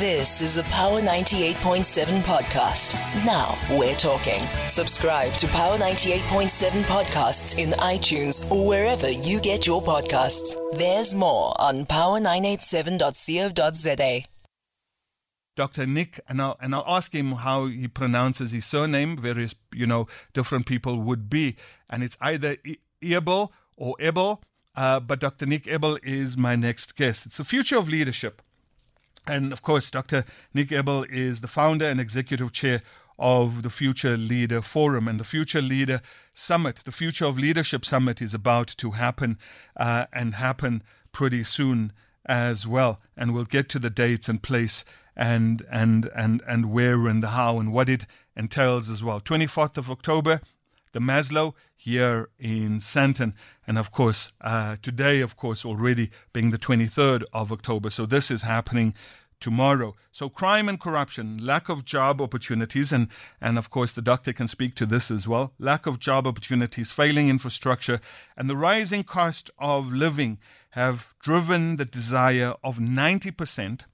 [0.00, 2.94] This is a Power 98.7 podcast.
[3.24, 4.42] Now we're talking.
[4.68, 10.56] Subscribe to Power 98.7 podcasts in iTunes or wherever you get your podcasts.
[10.76, 14.22] There's more on power987.co.za.
[15.54, 15.86] Dr.
[15.86, 19.16] Nik, and I'll and I'll ask him how he pronounces his surname.
[19.16, 21.54] Various, you know, different people would be,
[21.88, 22.56] and it's either
[23.00, 24.42] Eberl or Eberl.
[24.74, 25.46] Uh, but Dr.
[25.46, 27.26] Nik Eberl is my next guest.
[27.26, 28.42] It's the future of leadership,
[29.26, 30.24] and of course, Dr.
[30.52, 32.82] Nik Eberl is the founder and executive chair
[33.18, 36.00] of the Future Leader Forum and the Future Leader
[36.32, 36.80] Summit.
[36.84, 39.38] The Future of Leadership Summit is about to happen
[39.76, 41.92] uh, and happen pretty soon
[42.26, 43.00] as well.
[43.16, 44.84] And we'll get to the dates and place
[45.16, 48.06] and and and and where and the how and what it
[48.36, 49.20] entails as well.
[49.20, 50.40] 24th of October,
[50.92, 53.34] the Maslow here in Sandton,
[53.66, 57.90] and of course uh, today, of course, already being the 23rd of October.
[57.90, 58.94] So this is happening
[59.40, 59.94] tomorrow.
[60.12, 63.08] So crime and corruption, lack of job opportunities, and
[63.40, 65.52] and of course the doctor can speak to this as well.
[65.58, 68.00] Lack of job opportunities, failing infrastructure,
[68.36, 70.38] and the rising cost of living
[70.70, 73.86] have driven the desire of 90 percent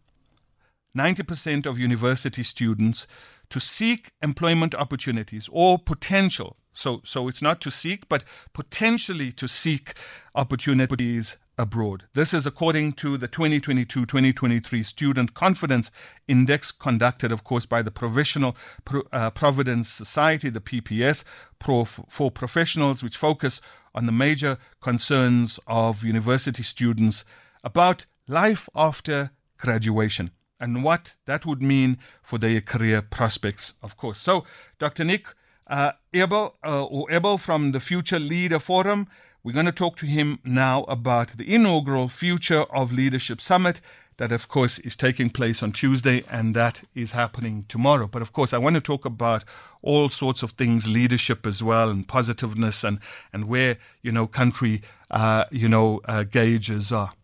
[0.97, 3.07] 90% of university students
[3.49, 6.57] to seek employment opportunities or potential.
[6.73, 9.95] So, so it's not to seek, but potentially to seek
[10.35, 12.05] opportunities abroad.
[12.15, 15.91] This is according to the 2022 2023 Student Confidence
[16.27, 21.25] Index, conducted, of course, by the Provisional Pro, uh, Providence Society, the PPS,
[21.61, 23.61] for professionals, which focus
[23.95, 27.25] on the major concerns of university students
[27.63, 34.19] about life after graduation and what that would mean for their career prospects, of course.
[34.19, 34.45] So,
[34.79, 35.05] Dr.
[35.05, 35.27] Nik
[35.67, 39.09] uh, Eberl, uh, or Eberl from the Future Leader Forum,
[39.43, 43.81] we're going to talk to him now about the inaugural Future of Leadership Summit
[44.19, 48.07] that, of course, is taking place on Tuesday and that is happening tomorrow.
[48.07, 49.45] But, of course, I want to talk about
[49.81, 52.99] all sorts of things, leadership as well, and positiveness, and,
[53.33, 57.15] and where, you know, country, uh, you know, uh, gauges are.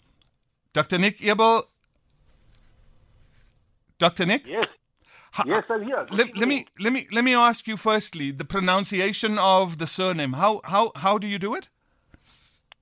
[0.73, 0.97] Dr.
[0.97, 1.65] Nik Eberl,
[3.99, 4.25] Dr.
[4.25, 4.47] Nik?
[4.47, 4.67] Yes.
[5.45, 6.07] yes, I'm here.
[6.11, 10.35] Let, let, me let me let me ask you firstly the pronunciation of the surname.
[10.35, 11.69] How how how do you do it?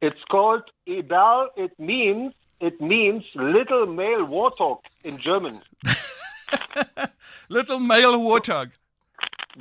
[0.01, 1.49] It's called Eberl.
[1.57, 5.61] It means it means little male warthog in German.
[7.49, 8.71] little male warthog.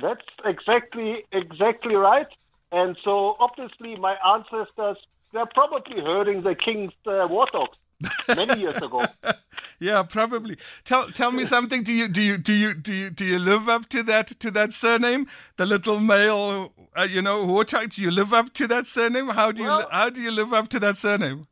[0.00, 2.28] That's exactly exactly right.
[2.72, 4.98] And so obviously my ancestors
[5.32, 7.76] they're probably herding the king's uh, warthogs
[8.28, 9.04] many years ago.
[9.80, 10.56] yeah, probably.
[10.84, 11.82] Tell tell me something.
[11.82, 14.50] Do you do you do you do you do you live up to that to
[14.52, 15.26] that surname?
[15.56, 17.94] The little male, uh, you know, warthog.
[17.94, 19.28] Do you live up to that surname?
[19.28, 21.44] How do you how do you live up to that surname?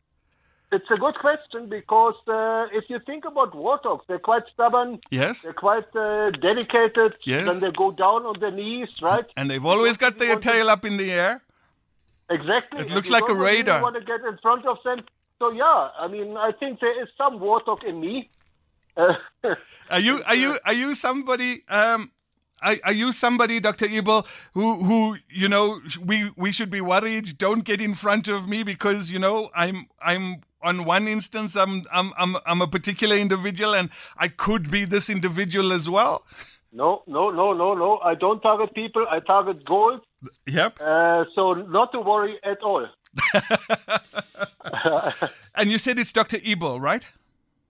[0.73, 5.01] It's a good question because uh, if you think about warthogs, they're quite stubborn.
[5.11, 7.13] Yes, They're quite uh, dedicated.
[7.27, 7.47] Yes.
[7.47, 9.27] Then they go down on their knees, right?
[9.37, 11.43] and they've always got their tail up in the air.
[12.31, 12.81] Exactly.
[12.81, 13.83] It looks like a don't really radar.
[13.83, 15.01] want to get in front of them.
[15.43, 18.31] So yeah, I mean, I think there is some warthog in me.
[18.97, 19.15] Uh,
[19.91, 22.13] Are you are you are you somebody um
[22.63, 23.87] are, are you somebody, Dr.
[23.87, 27.39] Eberl, who who you know we we should be worried?
[27.39, 31.87] Don't get in front of me because you know I'm I'm on one instance I'm
[31.93, 36.25] I'm I'm I'm a particular individual and I could be this individual as well.
[36.73, 37.99] no, no, no, no, no.
[37.99, 39.07] I don't target people.
[39.11, 40.03] I target goals.
[40.47, 40.79] Yep.
[40.81, 42.87] Uh, so not to worry at all.
[45.55, 46.39] And you said it's Dr.
[46.39, 47.07] Eberl, right?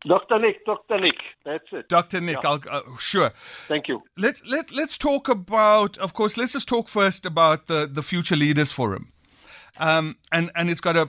[0.07, 0.39] Dr.
[0.39, 1.01] Nik, Dr.
[1.01, 1.15] Nik.
[1.45, 1.89] That's it.
[1.89, 2.21] Dr.
[2.21, 3.31] Nik, I'll, uh, sure.
[3.69, 4.03] Thank you.
[4.17, 8.37] let's let let's talk about of course let's just talk first about the the future
[8.37, 9.13] leaders forum
[9.79, 11.09] um and and it's got a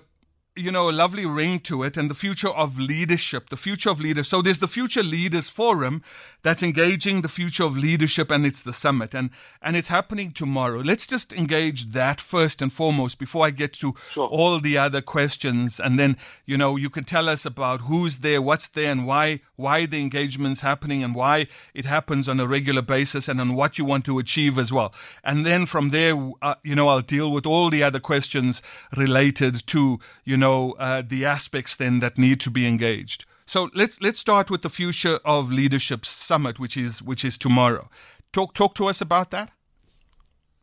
[0.55, 3.99] you know a lovely ring to it and the future of leadership the future of
[3.99, 4.27] leaders.
[4.27, 6.03] So there's the future leaders forum
[6.43, 9.31] that's engaging the future of leadership and it's the summit and
[9.63, 10.79] and it's happening tomorrow.
[10.81, 14.27] Let's just engage that first and foremost before i get to Sure.
[14.27, 15.79] all the other questions.
[15.79, 19.39] And then you know you can tell us about who's there what's there and why
[19.55, 23.77] why the engagement's happening and why it happens on a regular basis and on what
[23.79, 24.93] you want to achieve as well.
[25.23, 28.61] And then from there uh, you know i'll deal with all the other questions
[28.95, 33.95] related to you know uh, the aspects then that need to be engaged so let's
[34.05, 37.85] let's start with the future of leadership summit which is which is tomorrow
[38.31, 39.49] talk talk to us about that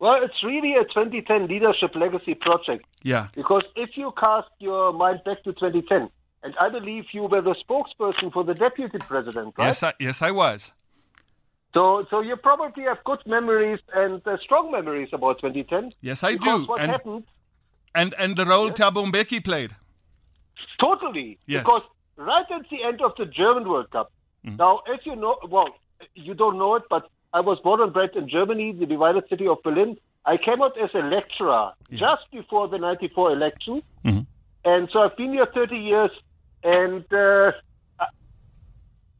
[0.04, 2.84] Well, it's really a 2010 leadership legacy project.
[3.12, 6.08] yeah Because if you cast your mind back to 2010,
[6.44, 9.66] and I believe you were the spokesperson for the deputy president, right?
[9.68, 10.60] yes I, yes i was
[11.76, 15.92] So, so you probably have good memories and uh, strong memories about 2010.
[16.10, 16.54] Yes, I do.
[16.70, 17.24] What And- happened?
[17.94, 19.74] And and the role Thabo Mbeki played
[20.80, 21.38] Totally.
[21.46, 21.62] Yes.
[21.62, 21.82] Because
[22.16, 24.10] right at the end of the German World Cup,
[24.42, 25.68] Now, as you know, well,
[26.14, 29.46] you don't know it, but I was born and bred in Germany, the divided city
[29.46, 29.98] of Berlin.
[30.24, 33.82] I came out as a lecturer just before the 94 election.
[34.64, 36.10] And so I've been here 30 years.
[36.64, 37.52] And uh,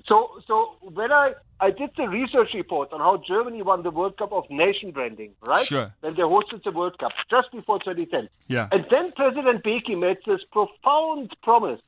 [0.07, 4.17] so, so when I, I did the research report on how Germany won the World
[4.17, 5.67] Cup of nation branding, right?
[5.67, 5.93] Sure.
[6.01, 8.29] When they hosted the World Cup just before 2010.
[8.49, 8.69] Yeah.
[8.73, 11.81] And then President Mbeki made this profound promise.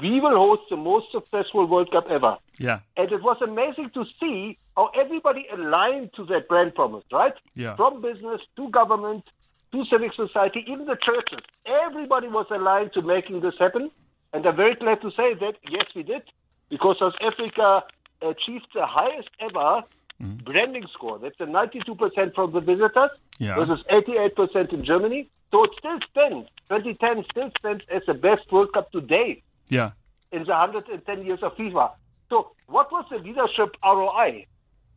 [0.00, 2.36] We will host the most successful World Cup ever.
[2.58, 2.80] Yeah.
[2.96, 7.34] And it was amazing to see how everybody aligned to that brand promise, right?
[7.56, 7.74] Yeah.
[7.74, 9.24] From business to government
[9.72, 11.44] to civic society, even the churches.
[11.66, 13.90] Everybody was aligned to making this happen.
[14.32, 16.22] And I'm very glad to say that, yes, we did,
[16.68, 17.84] because South Africa
[18.22, 19.82] achieved the highest ever
[20.20, 21.18] branding score.
[21.18, 23.54] That's a 92% from the visitors Yeah.
[23.54, 25.28] versus 88% in Germany.
[25.52, 26.48] So it still stands.
[26.68, 29.92] 2010 still stands as the best World Cup to date Yeah.
[30.32, 31.92] in the 110 years of FIFA.
[32.28, 34.46] So, what was the leadership ROI?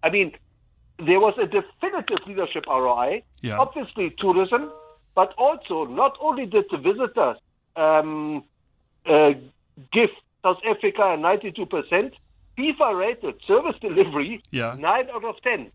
[0.04, 0.34] I mean,
[0.98, 3.24] there was a definitive leadership ROI.
[3.42, 3.58] Yeah.
[3.60, 4.72] Obviously, tourism,
[5.16, 7.38] but also not only did the visitors
[7.78, 8.44] um,
[9.06, 9.34] uh,
[9.94, 10.10] give
[10.44, 12.12] South Africa a 92%,
[12.58, 14.76] FIFA rated service delivery Yeah.
[14.78, 15.72] 9 out of 10.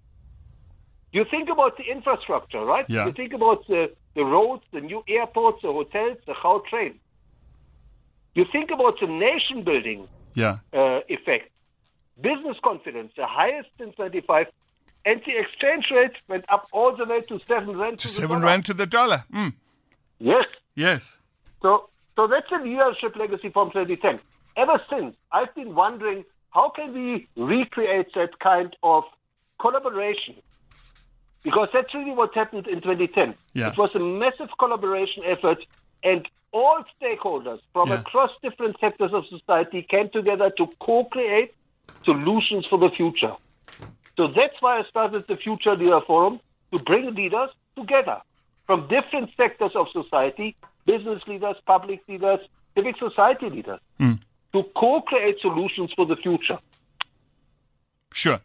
[1.13, 2.85] You think about the infrastructure, right?
[2.89, 3.07] Yeah.
[3.07, 6.95] You think about the, the roads, the new airports, the hotels, the Gautrain.
[8.35, 10.59] You think about the nation building Yeah.
[10.73, 11.51] uh, effect.
[12.21, 14.47] Business confidence, the highest since 95,
[15.05, 17.99] and the exchange rate went up all the way to 7 rand.
[18.01, 18.47] To the Seven dollar.
[18.47, 19.25] rand to the dollar.
[19.33, 19.53] Mm.
[20.19, 20.45] Yes.
[20.75, 21.19] Yes.
[21.63, 24.19] So, so that's a leadership legacy from 2010.
[24.57, 29.05] Ever since, I've been wondering how can we recreate that kind of
[29.61, 30.35] collaboration?
[31.43, 33.35] Because that's really what happened in 2010.
[33.53, 33.71] Yeah.
[33.71, 35.59] It was a massive collaboration effort,
[36.03, 38.01] and all stakeholders from Yeah.
[38.01, 41.55] across different sectors of society came together to co-create
[42.05, 43.35] solutions for the future.
[44.17, 46.41] So that's why I started the Future Leader Forum
[46.73, 48.23] to bring leaders together
[48.67, 50.57] from different sectors of society,
[50.87, 52.41] business leaders, public leaders,
[52.75, 54.15] civic society leaders, hmm.
[54.57, 56.59] To co-create solutions for the future.
[58.13, 58.41] Sure.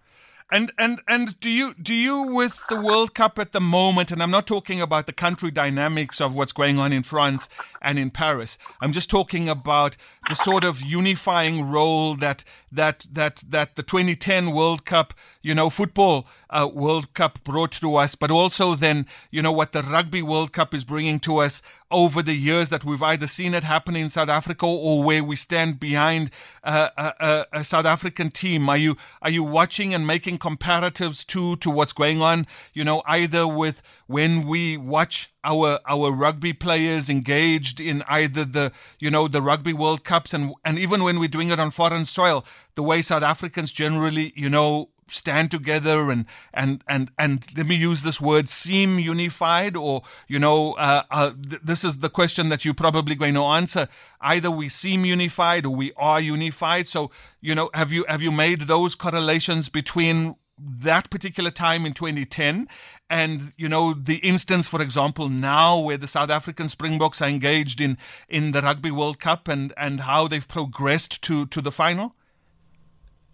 [0.53, 4.11] And and and do you do you with the World Cup at the moment?
[4.11, 7.47] And I'm not talking about the country dynamics of what's going on in France
[7.81, 8.57] and in Paris.
[8.81, 9.95] I'm just talking about
[10.27, 15.69] the sort of unifying role that that that that the 2010 World Cup, you know,
[15.69, 20.21] football uh, World Cup brought to us, but also then you know what the Rugby
[20.21, 21.61] World Cup is bringing to us
[21.91, 25.35] over the years that we've either seen it happen in South Africa or where we
[25.35, 26.31] stand behind
[26.63, 28.69] a, a, a South African team.
[28.69, 32.47] Are you are you watching and making comparatives to to what's going on?
[32.73, 38.71] You know, either with when we watch our our rugby players engaged in either the
[38.99, 42.05] you know the rugby World Cups and and even when we're doing it on foreign
[42.05, 42.45] soil,
[42.75, 47.75] the way South Africans generally you know stand together and and and and let me
[47.75, 52.49] use this word seem unified or you know uh, uh, th- this is the question
[52.49, 53.87] that you're probably going to answer.
[54.21, 56.87] Either we seem unified or we are unified.
[56.87, 57.11] So
[57.41, 62.67] you know have you have you made those correlations between that particular time in 2010
[63.09, 67.81] and you know the instance for example now where the south african springboks are engaged
[67.81, 67.97] in
[68.29, 72.15] in the rugby world cup and and how they've progressed to to the final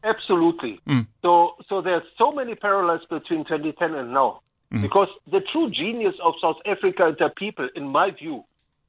[0.04, 0.80] Absolutely.
[0.88, 1.08] Mm.
[1.22, 4.42] So, so there are so many parallels between 2010 and now.
[4.72, 4.82] Mm-hmm.
[4.82, 8.44] Because the true genius of South Africa and their people, in my view,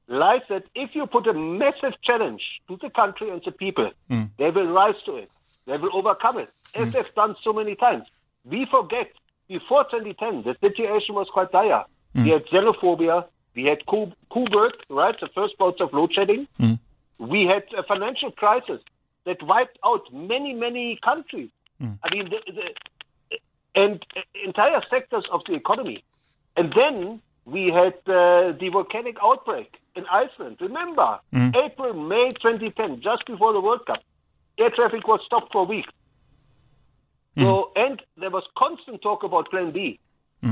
[0.09, 4.28] lies that if you put a massive challenge to the country and the people, mm.
[4.38, 5.30] they will rise to it.
[5.66, 6.87] They will overcome it, mm.
[6.87, 8.06] as they've done so many times.
[8.44, 9.11] We forget,
[9.49, 11.85] before 2010, the situation was quite dire.
[12.14, 16.49] We had xenophobia, we had Koeberg, right, the first bouts of load shedding.
[17.18, 18.80] We had a financial crisis
[19.25, 21.50] that wiped out many, many countries.
[22.02, 23.38] I mean, the, the,
[23.75, 26.02] and uh, entire sectors of the economy.
[26.56, 30.56] And then we had uh, the volcanic outbreak in Iceland.
[30.60, 31.18] Remember,
[31.54, 34.02] April, May 2010, just before the World Cup,
[34.58, 35.92] air traffic was stopped for weeks.
[37.44, 40.00] So, and there was constant talk about Plan B.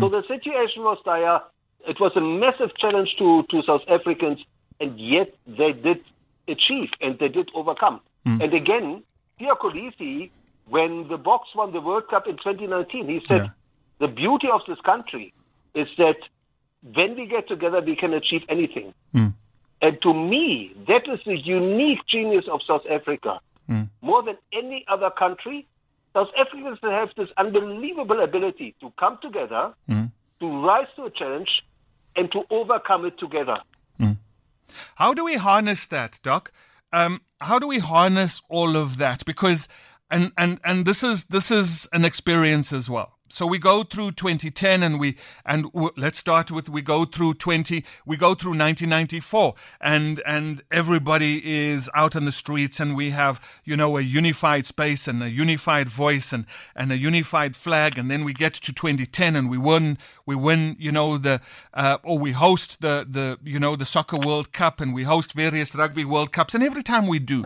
[0.00, 1.40] So the situation was dire.
[1.88, 4.38] It was a massive challenge to, to South Africans,
[4.80, 6.04] and yet they did
[6.48, 8.00] achieve and they did overcome.
[8.26, 8.42] Mm.
[8.42, 9.02] And again,
[9.38, 10.30] Pierre Kolisi,
[10.68, 13.48] when the Boks won the World Cup in 2019, he said, Yeah.
[13.98, 15.32] the beauty of this country
[15.74, 16.16] is that
[16.82, 18.92] when we get together, we can achieve anything.
[19.14, 19.34] Mm.
[19.82, 23.40] And to me, that is the unique genius of South Africa.
[23.68, 23.88] Mm.
[24.00, 25.66] More than any other country,
[26.14, 31.62] South Africans have this unbelievable ability to come together, to rise to a challenge,
[32.16, 33.58] and to overcome it together.
[34.96, 36.52] How do we harness that, Doc?
[36.96, 39.24] Um, how do we harness all of that?
[39.26, 39.68] Because
[40.10, 44.12] and and and this is this is an experience as well so we go through
[44.12, 48.50] 2010 and we and w- let's start with we go through 20 we go through
[48.50, 54.00] 1994 and and everybody is out on the streets and we have you know a
[54.00, 58.54] unified space and a unified voice and and a unified flag and then we get
[58.54, 61.40] to 2010 and we win we win you know the
[61.74, 65.32] uh, or we host the the you know the soccer world cup and we host
[65.32, 67.44] various rugby world cups and every time we do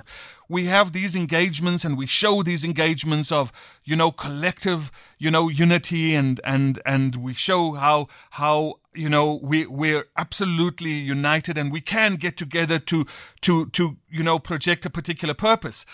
[0.51, 3.53] we have these engagements and we show these engagements of
[3.85, 9.39] you know collective you know unity and and and we show how how you know
[9.43, 13.07] we we're absolutely united and we can get together to
[13.41, 15.87] to to you know project a particular purpose.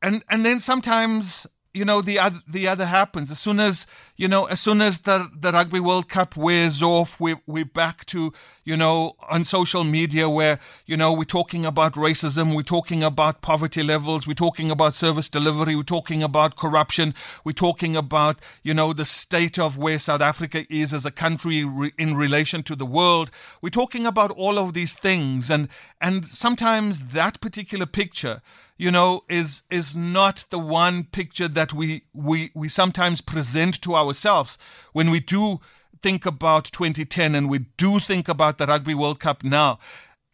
[0.00, 3.30] And and then sometimes you know the other the other happens.
[3.30, 3.86] As soon as
[4.16, 8.04] you know as soon as the the rugby world cup wears off we we're back
[8.06, 8.32] to
[8.64, 13.40] you know on social media where you know we're talking about racism we're talking about
[13.40, 18.74] poverty levels we're talking about service delivery we're talking about corruption we're talking about you
[18.74, 22.76] know the state of where south africa is as a country re- in relation to
[22.76, 23.30] the world.
[23.60, 25.68] We're talking about all of these things and
[26.00, 28.42] and sometimes that particular picture
[28.76, 33.94] you know, is is not the one picture that we we we sometimes present to
[33.94, 34.58] ourselves
[34.92, 35.60] when we do
[36.02, 39.78] think about 2010 and we do think about the Rugby World Cup now.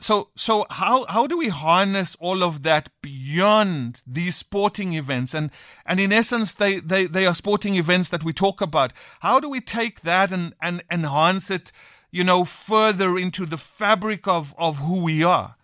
[0.01, 5.51] So so how how do we harness all of that beyond these sporting events and
[5.85, 8.93] and in essence they they they are sporting events that we talk about.
[9.21, 11.73] How do we take that and and enhance it,
[12.11, 15.58] you know, further into the fabric of of who we are?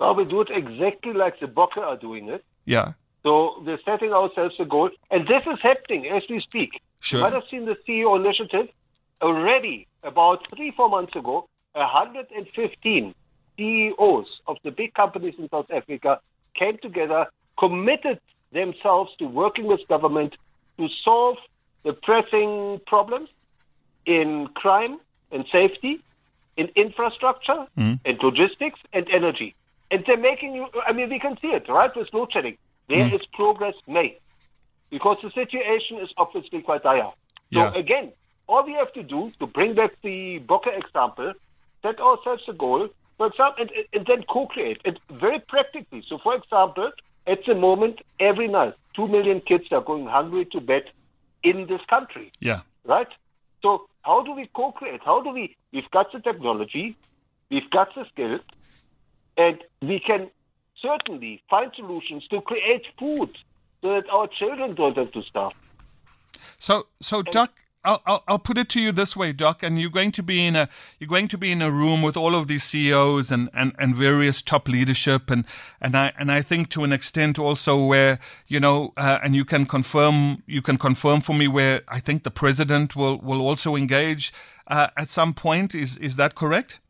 [0.00, 2.42] Well, we do it exactly like the Bokke are doing it.
[2.64, 2.92] Yeah.
[3.22, 6.80] So we're setting ourselves a goal, and this is happening as we speak.
[7.00, 7.18] Sure.
[7.20, 8.68] You might have seen the CEO initiative
[9.20, 11.46] already about three, four months ago.
[11.74, 13.14] 115
[13.58, 16.18] CEOs of the big companies in South Africa
[16.54, 17.26] came together,
[17.58, 18.18] committed
[18.52, 20.34] themselves to working with government
[20.78, 21.36] to solve
[21.82, 23.28] the pressing problems
[24.06, 24.98] in crime
[25.30, 26.00] and safety,
[26.56, 28.00] in infrastructure, Mm.
[28.06, 29.54] and logistics, and energy.
[29.90, 32.56] And they're making you, I mean, we can see it, right, with load shedding.
[32.88, 33.32] There is Mm.
[33.32, 34.18] progress made
[34.90, 37.12] because the situation is obviously quite dire.
[37.52, 37.72] So, Yeah.
[37.74, 38.12] again,
[38.48, 41.32] all we have to do to bring back the Bokke example,
[41.82, 46.02] set ourselves a goal, for example, and, and then co create it very practically.
[46.08, 46.90] So, for example,
[47.26, 50.84] at the moment, every night, two million kids are going hungry to bed
[51.42, 52.60] in this country Yeah.
[52.84, 53.08] right?
[53.62, 55.00] So how do we co-create?
[55.04, 55.54] How do we?
[55.72, 56.96] We've got the technology,
[57.50, 58.40] we've got the skills,
[59.36, 60.30] and we can
[60.80, 63.36] certainly find solutions to create food
[63.82, 65.54] so that our children don't have to starve.
[66.58, 67.52] So, so Doc,
[67.84, 70.46] I'll, I'll I'll put it to you this way, Doc, and you're going to be
[70.46, 70.68] in a
[70.98, 73.96] you're going to be in a room with all of these CEOs and, and, and
[73.96, 75.46] various top leadership, and
[75.80, 79.46] and I and I think to an extent also where you know, uh, and you
[79.46, 83.76] can confirm you can confirm for me where I think the president will will also
[83.76, 84.32] engage
[84.66, 85.74] uh, at some point.
[85.74, 86.80] Is is that correct?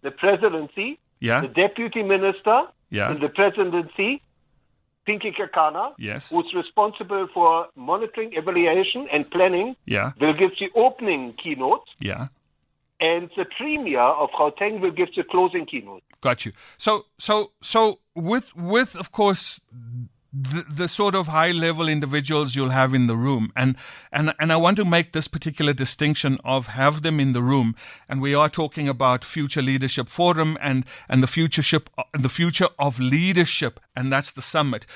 [0.00, 1.40] The presidency, Yeah.
[1.42, 3.10] the deputy minister Yeah.
[3.12, 4.22] in the presidency,
[5.04, 6.30] Pinky Kekana, Yes.
[6.30, 10.12] who's responsible for monitoring, evaluation, and planning, Yeah.
[10.20, 12.28] will give the opening keynote, Yeah.
[13.00, 16.02] and the premier of Gauteng will give the closing keynote.
[16.20, 16.52] Got you.
[16.76, 19.60] So, so, so with, with, of course,
[20.32, 23.52] the, the sort of high level individuals you'll have in the room.
[23.56, 23.76] And,
[24.12, 27.74] and, and I want to make this particular distinction of have them in the room.
[28.08, 32.28] And we are talking about future leadership forum and, and the future ship, uh, the
[32.28, 33.80] future of leadership.
[33.96, 34.86] And that's the summit.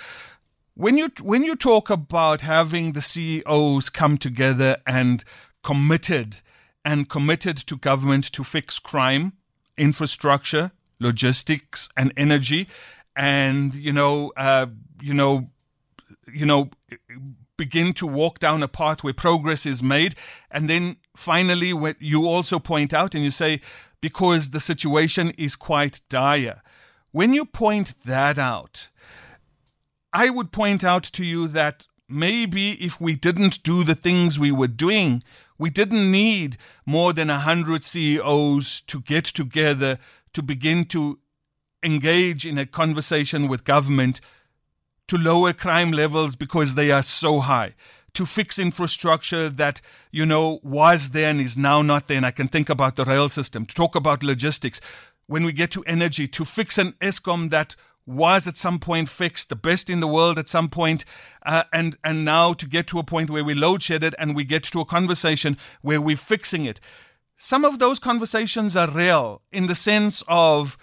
[0.74, 5.24] When you, when you talk about having the CEOs come together and
[5.62, 6.40] committed
[6.84, 9.34] and committed to government to fix crime,
[9.78, 12.68] infrastructure, logistics, and energy,
[13.16, 14.66] and you know, uh,
[15.00, 15.50] you know,
[16.32, 16.70] you know,
[17.56, 20.14] begin to walk down a path where progress is made,
[20.50, 23.60] and then finally, what you also point out and you say,
[24.00, 26.62] because the situation is quite dire.
[27.12, 28.88] When you point that out,
[30.12, 34.52] I would point out to you that maybe if we didn't do the things we
[34.52, 35.22] were doing,
[35.58, 39.98] we didn't need more than a hundred CEOs to get together
[40.32, 41.18] to begin to
[41.82, 44.20] engage in a conversation with government
[45.08, 47.74] to lower crime levels because they are so high
[48.14, 52.30] to fix infrastructure that you know was there and is now not there and i
[52.30, 54.80] can think about the rail system to talk about logistics.
[55.26, 57.74] When we get to energy to fix an Eskom that
[58.04, 61.04] was at some point fixed the best in the world at some point,
[61.46, 64.34] uh, and and now to get to a point where we load shed it and
[64.34, 66.80] we get to a conversation where we're fixing it.
[67.36, 70.76] Some of those conversations are real in the sense of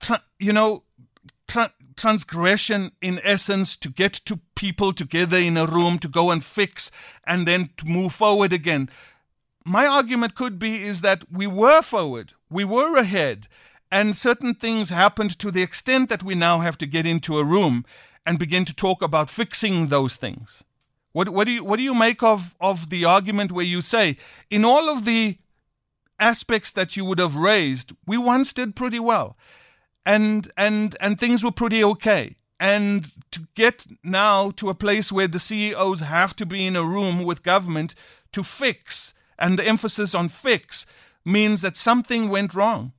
[0.00, 0.84] tra- you know
[1.46, 6.44] tra- transgression in essence to get to people together in a room to go and
[6.44, 6.90] fix
[7.26, 8.88] and then to move forward again.
[9.64, 13.48] My argument could be is that we were forward, we were ahead,
[13.90, 17.44] and certain things happened to the extent that we now have to get into a
[17.44, 17.84] room
[18.24, 20.64] and begin to talk about fixing those things.
[21.12, 24.16] What, what do you what do you make of, of the argument where you say
[24.50, 25.38] in all of the
[26.20, 29.36] aspects that you would have raised, we once did pretty well
[30.08, 32.36] and and and things were pretty okay.
[32.58, 36.82] And to get now to a place where the CEOs have to be in a
[36.82, 37.94] room with government
[38.32, 40.86] to fix, and the emphasis on fix
[41.24, 42.92] means that something went wrong.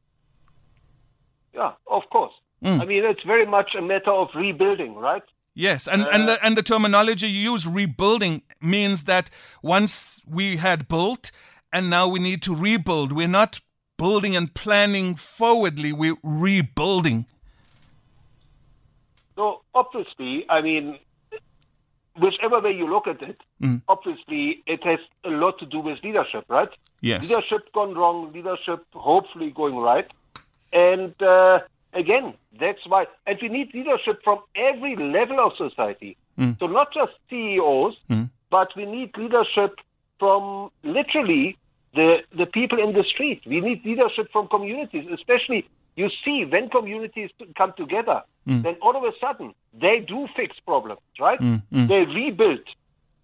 [1.54, 2.32] Yeah, of course.
[2.64, 2.82] Mm.
[2.82, 5.24] I mean, it's very much a matter of rebuilding, right?
[5.56, 9.30] Yes, and, uh, and the and the terminology you use, rebuilding, means that
[9.62, 11.32] once we had built,
[11.74, 13.12] and now we need to rebuild.
[13.12, 13.60] We're not
[14.00, 17.26] building and planning forwardly, we're rebuilding.
[19.36, 20.98] So, obviously, I mean,
[22.20, 23.82] whichever way you look at it, mm.
[23.88, 26.70] obviously it has a lot to do with leadership, right?
[27.02, 27.30] Yes.
[27.30, 30.10] Leadership gone wrong, leadership hopefully going right.
[30.74, 31.60] And uh,
[31.94, 36.18] again, that's why, and we need leadership from every level of society.
[36.38, 36.58] Mm.
[36.60, 38.30] So not just CEOs, mm.
[38.50, 39.76] but we need leadership
[40.20, 41.58] from literally
[41.94, 43.42] the, the people in the street.
[43.46, 48.64] We need leadership from communities, especially you see when communities come together, mm.
[48.64, 51.40] then all of a sudden they do fix problems, right?
[51.40, 51.88] Mm, mm.
[51.88, 52.62] They rebuild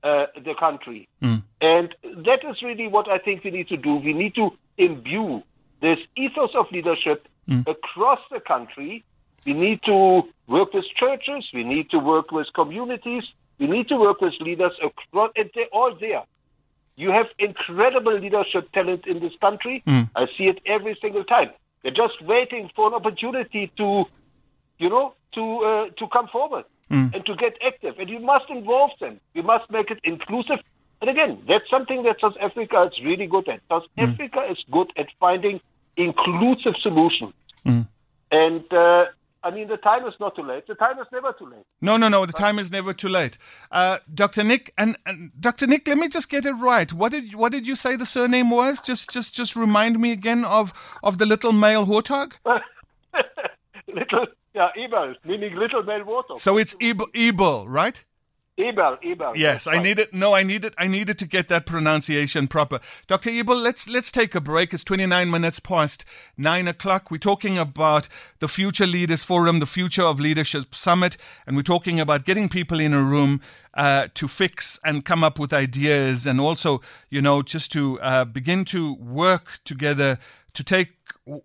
[0.04, 1.08] uh, the country.
[1.22, 1.44] Mm.
[1.62, 3.96] And that is really what I think we need to do.
[3.96, 5.42] We need to imbue
[5.82, 7.66] this ethos of leadership mm.
[7.68, 9.04] across the country.
[9.46, 13.24] We need to work with churches, we need to work with communities,
[13.60, 16.24] we need to work with leaders across, and they're all there.
[16.96, 19.84] You have incredible leadership talent in this country.
[19.86, 20.10] Mm.
[20.16, 21.50] I see it every single time.
[21.84, 24.06] They're just waiting for an opportunity to,
[24.80, 27.14] you know, to uh, to come forward mm.
[27.14, 28.00] and to get active.
[28.00, 29.20] And you must involve them.
[29.34, 30.60] You must make it inclusive.
[31.02, 33.60] And again, that's something that South Africa is really good at.
[33.70, 34.14] South mm.
[34.14, 35.60] Africa is good at finding
[35.98, 37.34] inclusive solutions.
[37.64, 37.82] Hmm.
[38.32, 39.06] And uh,
[39.46, 40.66] I mean, the time is not too late.
[40.66, 41.66] The time is never too late.
[41.80, 42.26] No, no, no.
[42.26, 43.38] The time is never too late.
[43.72, 44.44] Uh, Dr.
[44.44, 45.68] Nik and, and, Dr.
[45.68, 46.92] Nik, let me just get it right.
[46.92, 48.82] What did what did you say the surname was?
[48.82, 52.34] Just just just remind me again of of the little male warthog.
[53.94, 56.40] little, yeah, Eberl, meaning little male warthog.
[56.40, 58.04] So it's Eberl, Eberl right?
[58.58, 59.36] Eberl, Eberl.
[59.36, 60.14] Yes, I need it.
[60.14, 60.74] No, I need it.
[60.78, 62.80] I needed to get that pronunciation proper.
[63.06, 63.30] Dr.
[63.30, 64.74] Eberl, let's let's take a break.
[64.74, 66.06] It's 29 minutes past
[66.38, 67.12] nine o'clock.
[67.12, 68.08] We're talking about
[68.40, 72.80] the Future Leaders Forum, the Future of Leadership Summit, and we're talking about getting people
[72.80, 73.42] in a room
[73.74, 78.24] uh, to fix and come up with ideas, and also, you know, just to uh,
[78.24, 80.18] begin to work together
[80.54, 80.94] to take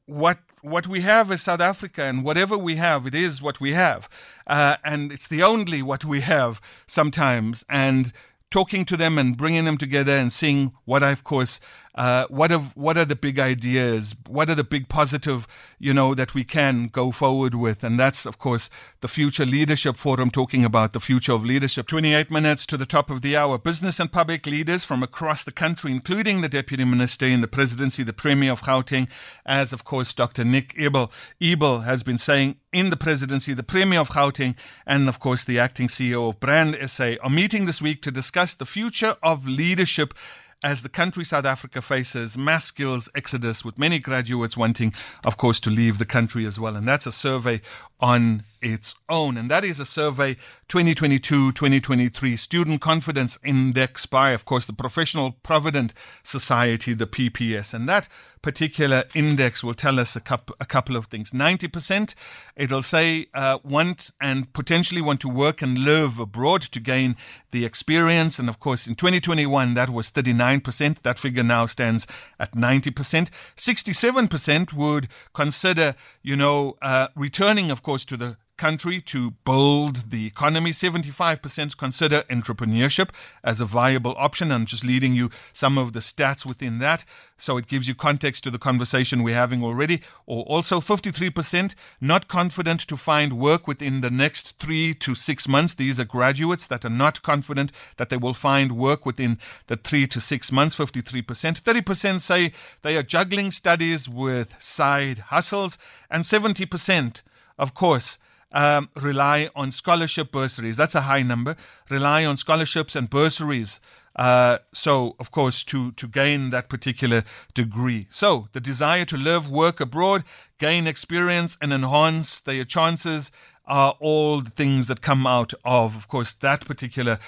[0.07, 3.73] what what we have is South Africa, and whatever we have, it is what we
[3.73, 4.09] have.
[4.47, 7.65] Uh, and it's the only what we have sometimes.
[7.69, 8.13] And
[8.51, 11.61] talking to them and bringing them together and seeing what, I of course,
[11.95, 14.15] uh, what of what are the big ideas?
[14.29, 15.47] What are the big positive,
[15.79, 17.83] you know, that we can go forward with?
[17.83, 21.89] And that's, of course, the Future Leadership Forum talking about the future of leadership.
[21.89, 23.59] 28 minutes to the top of the hour.
[23.59, 28.05] Business and public leaders from across the country, including the Deputy Minister in the Presidency,
[28.05, 29.09] the Premier of Gauteng,
[29.45, 30.45] as, of course, Dr.
[30.45, 34.55] Nik Eberl, Eberl has been saying in the Presidency, the Premier of Gauteng,
[34.87, 38.55] and, of course, the acting CEO of Brand SA are meeting this week to discuss
[38.55, 40.15] the future of leadership
[40.63, 44.93] as the country South Africa faces mass skills exodus, with many graduates wanting,
[45.25, 46.77] of course, to leave the country as well.
[46.77, 47.61] And that's a survey
[48.01, 49.37] on its own.
[49.37, 50.35] And that is a survey
[50.69, 57.75] 2022 2023 Student Confidence Index by, of course, the Professional Provident Society, the PPS.
[57.75, 58.09] And that
[58.43, 61.33] particular index will tell us a, couple, a couple of things.
[61.33, 62.15] 90%,
[62.57, 67.17] it'll say uh, want and potentially want to work and live abroad to gain
[67.51, 68.39] the experience.
[68.39, 71.03] And of course, in 2021, that was 39%.
[71.03, 72.07] That figure now stands
[72.39, 73.29] at 90%.
[73.57, 80.27] 67% would consider, you know, uh, returning, of course, to the country to build the
[80.27, 80.71] economy.
[80.71, 83.09] 75% consider entrepreneurship
[83.43, 84.53] as a viable option.
[84.53, 87.07] I'm just leading you some of the stats within that.
[87.39, 90.03] So it gives you context to the conversation we're having already.
[90.27, 95.73] Or also 53% not confident to find work within the next three to six months.
[95.73, 100.07] These are graduates that are not confident that they will find work within the three
[100.09, 100.77] to six months.
[100.77, 101.25] 53%.
[101.63, 105.79] 30% say they are juggling studies with side hustles.
[106.11, 107.23] And 70%,
[107.59, 108.19] of course,
[108.53, 110.77] um, rely on scholarship bursaries.
[110.77, 111.57] That's a high number.
[111.89, 113.81] Rely on scholarships and bursaries
[114.17, 117.23] Uh, so, of course, to, to gain that particular
[117.55, 118.07] degree.
[118.11, 120.25] So, the desire to live, work abroad,
[120.59, 123.31] gain experience, and enhance their chances
[123.67, 127.19] are all the things that come out of, of course, that particular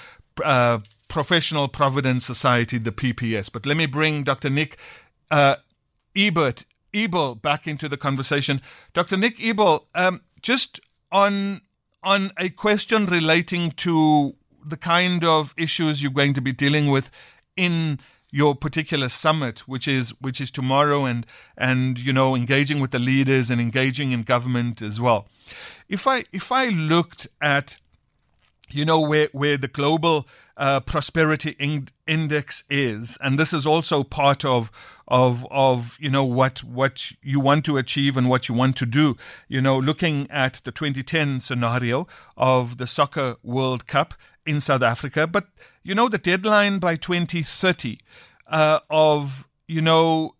[0.45, 3.51] uh, Professional Providence Society, the PPS.
[3.53, 4.51] But let me bring Dr.
[4.51, 4.77] Nik
[5.31, 5.57] uh,
[6.17, 8.61] Ebert Eberl back into the conversation.
[8.93, 9.17] Dr.
[9.17, 10.81] Nik Eberl, um, just
[11.13, 11.61] on
[12.03, 14.35] on a question relating to
[14.67, 17.11] the kind of issues you're going to be dealing with
[17.57, 22.91] in your particular summit, which is which is tomorrow, and and you know engaging with
[22.91, 25.29] the leaders and engaging in government as well.
[25.89, 27.77] If I if I looked at
[28.71, 34.03] you know where where the global uh, prosperity in- index is, and this is also
[34.03, 34.71] part of
[35.13, 38.87] of of you know what what you want to achieve and what you want to
[38.87, 39.17] do.
[39.47, 44.15] You know, looking at the 2010 scenario of the Soccer World Cup
[44.47, 45.49] in South Africa, but
[45.83, 47.99] you know the deadline by 2030
[48.49, 50.35] uh, of you know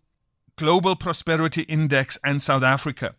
[0.55, 3.15] global prosperity index and South Africa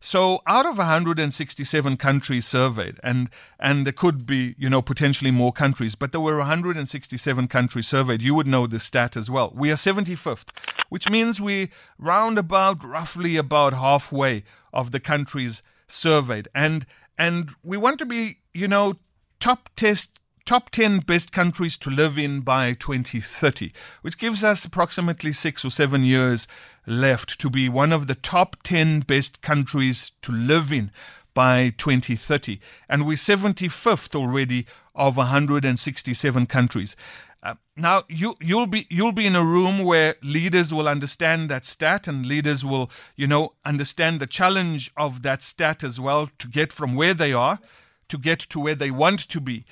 [0.00, 5.52] so out of 167 countries surveyed, and and there could be you know potentially more
[5.52, 8.22] countries, but there were 167 countries surveyed.
[8.22, 9.52] You would know the stat as well.
[9.54, 10.46] We are 75th,
[10.88, 16.86] which means we round about roughly about halfway of the countries surveyed, and
[17.18, 18.94] and we want to be you know
[19.40, 25.32] top test top 10 best countries to live in by 2030, which gives us approximately
[25.32, 26.46] six or seven years
[26.86, 30.92] left to be one of the top 10 best countries to live in
[31.34, 32.60] by 2030.
[32.88, 36.94] And we're 75th already of 167 countries.
[37.42, 41.64] Uh, now you you'll be you'll be in a room where leaders will understand that
[41.64, 46.48] stat and leaders will you know understand the challenge of that stat as well to
[46.48, 47.60] get from where they are
[48.08, 49.64] to get to where they want to be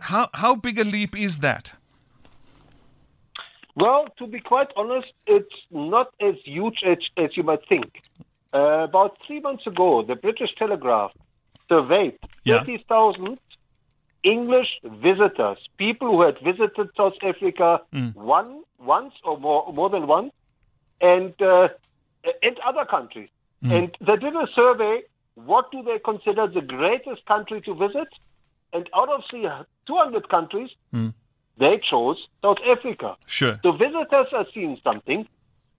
[0.00, 1.74] how how big a leap is that?
[3.76, 8.02] Well, to be quite honest, it's not as huge as, as you might think.
[8.52, 11.12] Uh, about three months ago, the British Telegraph
[11.68, 12.64] surveyed yeah.
[12.64, 13.38] 30,000
[14.22, 18.14] English visitors, people who had visited South Africa mm.
[18.14, 20.32] one once or more, more than once,
[21.00, 21.68] and uh,
[22.42, 23.30] and other countries.
[23.64, 23.72] Mm.
[23.72, 25.02] And they did a survey.
[25.36, 28.08] What do they consider the greatest country to visit?
[28.72, 31.12] And out of the 200 countries, mm.
[31.58, 33.16] they chose South Africa.
[33.26, 33.58] Sure.
[33.62, 35.26] So visitors are seeing something.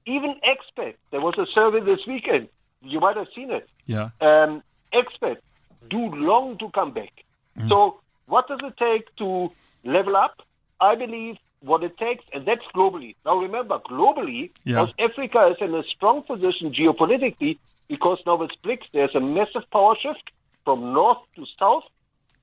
[0.05, 0.95] Even expats.
[1.11, 2.49] There was a survey this weekend.
[2.81, 3.69] You might have seen it.
[3.85, 4.09] Yeah.
[4.19, 5.41] Um, expats
[5.89, 7.23] do long to come back.
[7.57, 7.69] Mm.
[7.69, 9.51] So what does it take to
[9.83, 10.41] level up?
[10.79, 13.15] I believe what it takes, and that's globally.
[13.25, 14.77] Now remember, globally, yeah.
[14.77, 19.69] South Africa is in a strong position geopolitically because now with BRICS, there's a massive
[19.71, 20.31] power shift
[20.63, 21.83] from north to south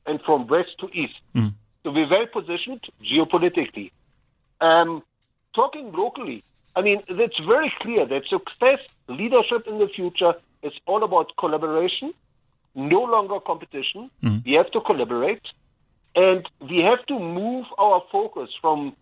[0.09, 1.21] and from west to east.
[1.35, 1.55] Mm.
[1.83, 3.93] So we're well positioned geopolitically.
[4.61, 5.03] Um,
[5.55, 6.43] talking locally,
[6.75, 12.13] I mean, it's very clear that success, leadership in the future is all about collaboration,
[12.75, 14.11] no longer competition.
[14.23, 14.45] Mm.
[14.45, 15.47] We have to collaborate,
[16.15, 18.97] and we have to move our focus from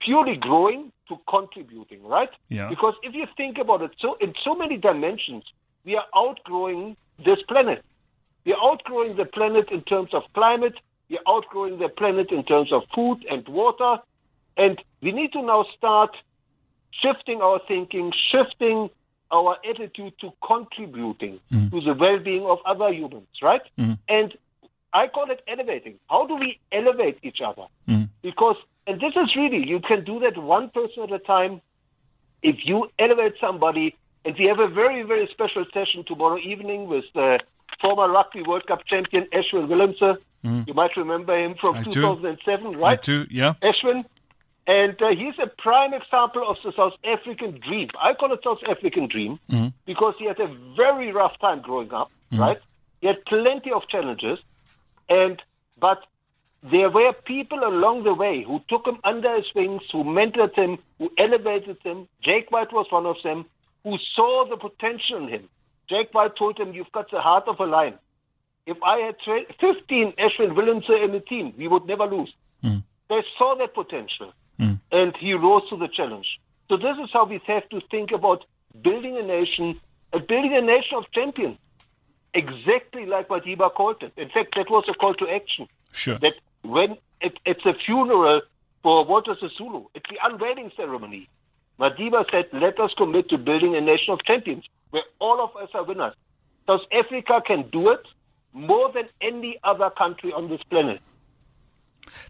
[0.00, 2.30] purely growing to contributing, right?
[2.48, 2.68] Yeah.
[2.68, 5.44] Because if you think about it, so in so many dimensions,
[5.84, 7.84] we are outgrowing this planet.
[8.44, 10.74] We're outgrowing the planet in terms of climate.
[11.08, 14.02] We're outgrowing the planet in terms of food and water.
[14.56, 16.16] And we need to now start
[16.90, 18.90] shifting our thinking, shifting
[19.30, 21.70] our attitude to contributing mm.
[21.70, 23.62] to the well being of other humans, right?
[23.78, 23.98] Mm.
[24.08, 24.34] And
[24.92, 25.98] I call it elevating.
[26.10, 27.66] How do we elevate each other?
[27.88, 28.08] Mm.
[28.22, 31.62] Because, and this is really, you can do that one person at a time.
[32.42, 37.04] If you elevate somebody, and we have a very, very special session tomorrow evening with
[37.14, 37.38] the
[37.82, 40.16] former Rugby World Cup champion Ashwin Willemse.
[40.44, 40.66] Mm.
[40.66, 42.78] You might remember him from I 2007, do.
[42.78, 42.98] right?
[42.98, 43.54] I do, yeah.
[43.62, 44.04] Ashwin.
[44.66, 47.88] And uh, he's a prime example of the South African dream.
[48.00, 49.72] I call it South African dream mm.
[49.86, 52.38] because he had a very rough time growing up, mm.
[52.38, 52.58] right?
[53.00, 54.38] He had plenty of challenges,
[55.08, 55.42] and
[55.80, 56.04] but
[56.62, 60.78] there were people along the way who took him under his wings, who mentored him,
[60.98, 62.06] who elevated him.
[62.22, 63.44] Jake White was one of them,
[63.82, 65.48] who saw the potential in him.
[65.92, 67.94] Jake White told him, You've got the heart of a lion.
[68.66, 69.16] If I had
[69.60, 72.32] 15 Ashwin Willemse in the team, we would never lose.
[72.64, 72.82] Mm.
[73.10, 74.80] They saw that potential, mm.
[74.90, 76.40] and he rose to the challenge.
[76.68, 78.44] So, this is how we have to think about
[78.82, 79.78] building a nation,
[80.14, 81.58] uh, building a nation of champions,
[82.32, 84.12] exactly like Madiba called it.
[84.16, 85.68] In fact, that was a call to action.
[85.92, 86.18] Sure.
[86.20, 88.40] That when it, it's a funeral
[88.82, 91.28] for Walter Sisulu, it's the unveiling ceremony.
[91.78, 95.68] Madiba said, let us commit to building a nation of champions where all of us
[95.74, 96.14] are winners.
[96.66, 98.06] South Africa can do it
[98.52, 101.00] more than any other country on this planet.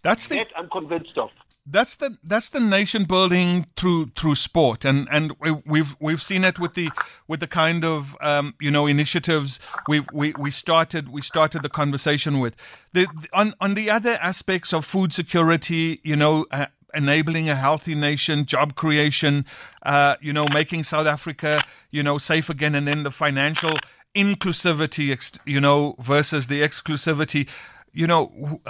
[0.03, 0.37] That's the.
[0.37, 1.31] That I'm convinced of.
[1.67, 5.33] that's the that's the nation building through through sport, and and
[5.67, 6.91] we've we've seen it with the
[7.29, 11.69] with the kind of um, you know initiatives we we we started we started the
[11.69, 12.55] conversation with.
[12.93, 16.47] The on on the other aspects of food security, you know.
[16.51, 19.45] Uh, enabling a healthy nation, job creation,
[19.85, 23.77] uh, you know, making South Africa, you know, safe again, and then the financial
[24.15, 27.49] inclusivity, you know, versus the exclusivity.
[27.93, 28.61] You know,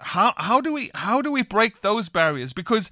[0.00, 2.52] how how do we how do we break those barriers?
[2.52, 2.90] Because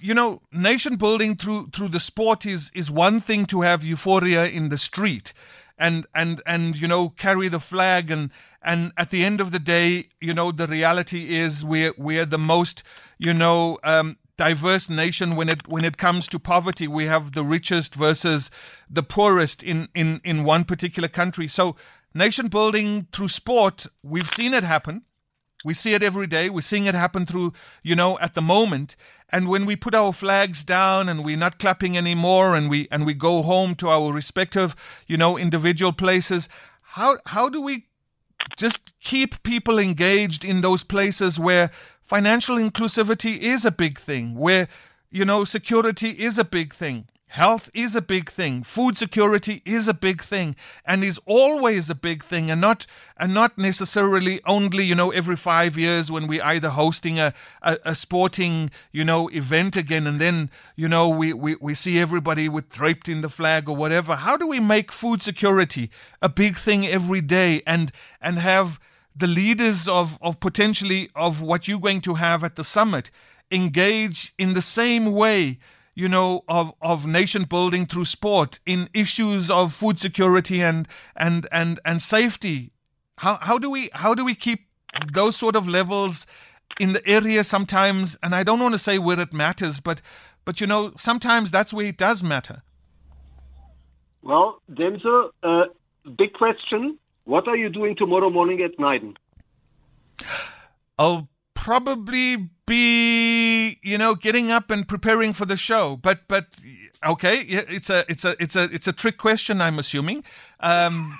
[0.00, 4.46] you know, nation building through through the sport is is one thing to have euphoria
[4.46, 5.32] in the street,
[5.80, 8.30] and and and you know carry the flag and
[8.62, 12.38] and at the end of the day, you know, the reality is we're we're the
[12.38, 12.82] most
[13.18, 16.86] you know um, diverse nation when it when it comes to poverty.
[16.86, 18.50] We have the richest versus
[18.88, 21.48] the poorest in in in one particular country.
[21.48, 21.76] So
[22.14, 25.02] nation building through sport, we've seen it happen.
[25.64, 26.48] We see it every day.
[26.48, 28.96] We're seeing it happen through, you know, at the moment.
[29.32, 33.06] And when we put our flags down and we're not clapping anymore and we and
[33.06, 34.74] we go home to our respective,
[35.06, 36.48] you know, individual places,
[36.82, 37.86] how how do we
[38.56, 41.70] just keep people engaged in those places where
[42.02, 44.68] financial inclusivity is a big thing, where
[45.10, 48.64] you know security is a big thing, Health is a big thing.
[48.64, 53.32] Food security is a big thing and is always a big thing and not and
[53.32, 57.94] not necessarily only, you know, every five years when we either hosting a, a, a,
[57.94, 62.68] sporting, you know, event again and then, you know, we, we, we see everybody with
[62.68, 64.16] draped in the flag or whatever.
[64.16, 65.88] How do we make food security
[66.20, 68.80] a big thing every day and and have
[69.14, 73.12] the leaders of, of potentially of what you're going to have at the summit
[73.52, 75.60] engage in the same way?
[76.00, 81.46] You know, of, of nation building through sport in issues of food security and and
[81.52, 82.72] and and safety.
[83.18, 84.60] How how do we how do we keep
[85.12, 86.26] those sort of levels
[86.78, 88.16] in the area sometimes?
[88.22, 90.00] And I don't want to say where it matters, but
[90.46, 92.62] but you know, sometimes that's where it does matter.
[94.22, 95.64] Well, Denzil, uh,
[96.16, 96.98] big question.
[97.24, 99.18] What are you doing tomorrow morning at nine?
[100.98, 101.28] I'll
[101.60, 105.96] probably be you know getting up and preparing for the show.
[105.96, 106.46] But but
[107.06, 110.24] okay it's a it's a it's a it's a trick question i'm assuming.
[110.60, 111.18] Um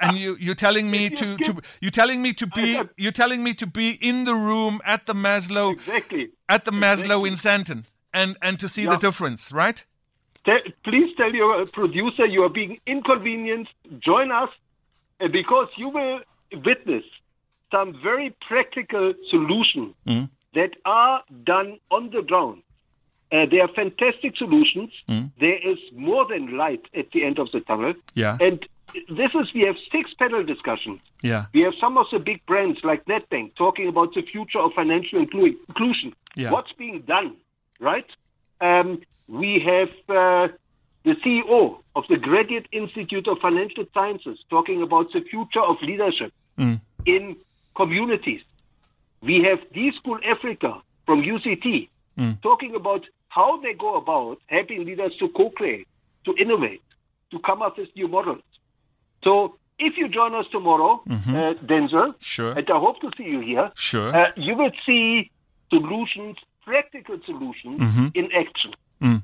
[0.00, 3.54] and you you're telling me to to you're telling me to be you're telling me
[3.54, 6.30] to be in the room at the Maslow exactly.
[6.48, 7.28] at the Maslow exactly.
[7.28, 8.90] in Sandton and and to see yeah.
[8.90, 9.84] the difference right?
[10.84, 13.72] Please tell your producer you are being inconvenienced.
[13.98, 14.50] Join us
[15.20, 16.20] uh, because you will
[16.64, 17.04] witness
[17.70, 20.28] some very practical solutions mm.
[20.54, 22.62] that are done on the ground.
[23.32, 24.90] Uh, they are fantastic solutions.
[25.08, 25.30] Mm.
[25.40, 27.94] There is more than light at the end of the tunnel.
[28.14, 28.38] Yeah.
[28.40, 28.64] And
[29.08, 31.00] this is, we have six panel discussions.
[31.22, 31.46] Yeah.
[31.52, 35.24] We have some of the big brands like Nedbank talking about the future of financial
[35.24, 36.14] inclu- inclusion.
[36.36, 36.52] Yeah.
[36.52, 37.36] What's being done,
[37.80, 38.06] right?
[38.60, 40.48] Um, we have uh,
[41.04, 46.32] the CEO of the Graduate Institute of Financial Sciences talking about the future of leadership
[46.58, 46.80] mm.
[47.06, 47.36] in
[47.76, 48.42] communities.
[49.22, 52.42] We have D-School Africa from UCT mm.
[52.42, 55.86] talking about how they go about helping leaders to co-create,
[56.24, 56.82] to innovate,
[57.30, 58.42] to come up with new models.
[59.22, 61.34] So if you join us tomorrow, mm-hmm.
[61.34, 62.52] uh, Denzil, sure.
[62.52, 64.08] and I hope to see you here, sure.
[64.08, 65.30] Uh, you will see
[65.70, 68.06] solutions, practical solutions mm-hmm.
[68.14, 68.72] in action.
[69.02, 69.22] Mm.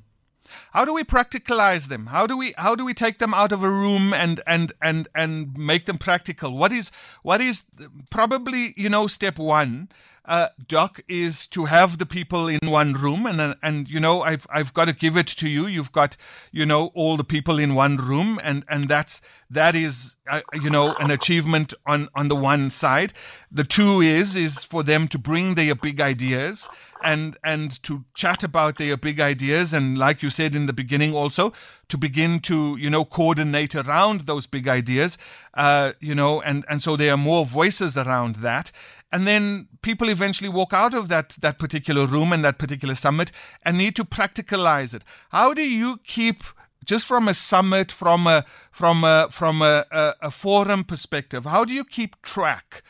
[0.72, 2.06] How do we practicalize them?
[2.06, 5.08] How do we how do we take them out of a room and and and
[5.14, 6.56] and make them practical?
[6.56, 6.90] What is
[7.22, 7.64] what is
[8.10, 9.88] probably you know step one
[10.24, 14.46] uh, Doc, is to have the people in one room, and and you know I've
[14.50, 15.66] I've got to give it to you.
[15.66, 16.16] You've got
[16.52, 20.70] you know all the people in one room, and and that's that is uh, you
[20.70, 23.12] know an achievement on on the one side.
[23.50, 26.68] The two is is for them to bring their big ideas
[27.02, 31.14] and and to chat about their big ideas, and like you said in the beginning,
[31.14, 31.52] also
[31.88, 35.18] to begin to you know coordinate around those big ideas.
[35.54, 38.70] Uh, you know, and and so there are more voices around that
[39.12, 43.30] and then people eventually walk out of that that particular room and that particular summit
[43.64, 45.04] and need to practicalize it.
[45.30, 46.42] How do you keep
[46.84, 51.64] just from a summit from a from a from a, a, a forum perspective how
[51.64, 52.82] do you keep track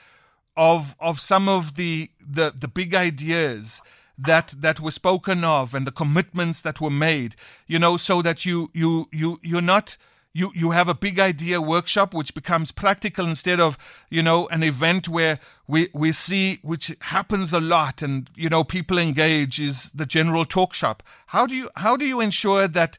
[0.57, 3.83] of of some of the the the big ideas
[4.19, 7.35] that that were spoken of and the commitments that were made
[7.67, 9.97] you know so that you you you you're not
[10.33, 13.77] you you have a big idea workshop which becomes practical instead of
[14.11, 18.65] you know an event where we we see which happens a lot and you know
[18.65, 22.99] people engage is the general talk shop how do you how do you ensure that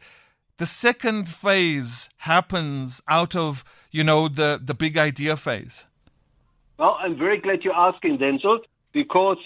[0.58, 5.86] the second phase happens out of you know the the big idea phase
[6.78, 8.60] well i'm very glad you're asking denzil
[8.94, 9.38] because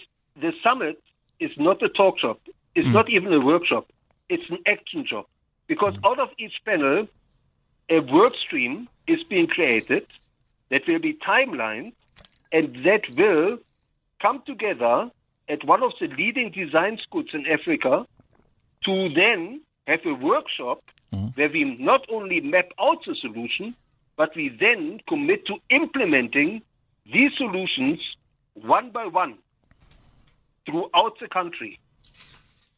[0.42, 1.02] the summit
[1.40, 2.40] is not a talk shop.
[2.76, 2.94] It's mm.
[2.94, 3.88] not even a workshop.
[4.30, 5.26] It's an action job.
[5.68, 6.10] Because mm.
[6.10, 7.08] out of each panel,
[7.90, 10.06] a work stream is being created
[10.70, 11.94] that will be timelined
[12.52, 13.58] and that will
[14.22, 15.10] come together
[15.50, 18.06] at one of the leading design schools in Africa
[18.86, 20.80] to then have a workshop
[21.14, 21.28] mm-hmm.
[21.36, 23.76] where we not only map out the solution,
[24.18, 26.62] but we then commit to implementing
[27.06, 28.00] these solutions
[28.54, 29.38] one by one
[30.66, 31.80] throughout the country.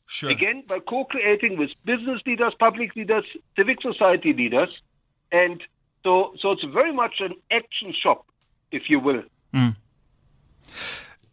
[0.06, 0.30] Sure.
[0.32, 3.24] Again, by co creating with business leaders, public leaders,
[3.56, 4.70] civic society leaders.
[5.32, 5.62] And
[6.04, 8.26] so, so it's very much an action shop,
[8.72, 9.24] if you will.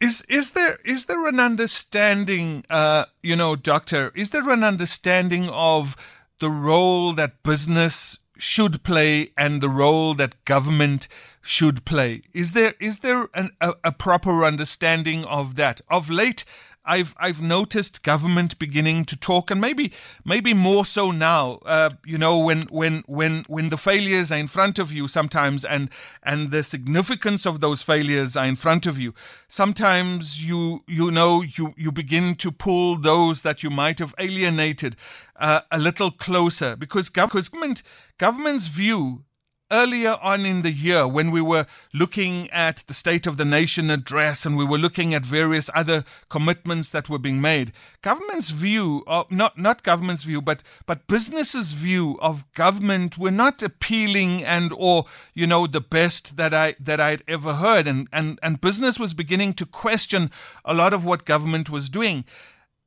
[0.01, 4.13] Is is there is there an understanding, uh, you know, doctor?
[4.15, 5.97] Is there an understanding of
[6.39, 11.09] the role that business should play and the role that government
[11.41, 12.23] should play?
[12.35, 15.81] Is there is there an, a, a proper understanding of that?
[15.89, 16.45] Of late,
[16.87, 19.93] I've I've noticed government beginning to talk, and maybe
[20.25, 21.61] maybe more so now.
[21.67, 25.65] Uh, you know, when when when when the failures are in front of you, sometimes,
[25.65, 25.91] and
[26.23, 29.13] and the significance of those failures are in front of you.
[29.47, 34.97] Sometimes you you know you you begin to pull those that you might have alienated
[35.39, 37.83] uh, a little closer because gov- because government
[38.19, 39.25] government's view
[39.71, 43.91] earlier on in the year when we were looking at the State of the Nation
[43.91, 49.03] address and we were looking at various other commitments that were being made, government's view,
[49.07, 54.73] of, not not government's view, but but businesses' view of government were not appealing and
[54.77, 58.99] or you know the best that I that I'd ever heard, and and and business
[58.99, 60.31] was beginning to question
[60.65, 62.25] a lot of what government was doing.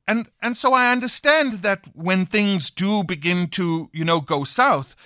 [0.08, 4.96] And and so I understand that when things do begin to, you know, go south,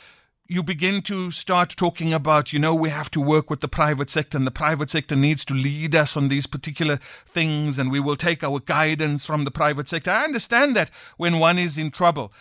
[0.47, 4.11] you begin to start talking about, you know, we have to work with the private
[4.11, 8.01] sector and the private sector needs to lead us on these particular things and we
[8.01, 10.11] will take our guidance from the private sector.
[10.11, 12.33] I understand that when one is in trouble.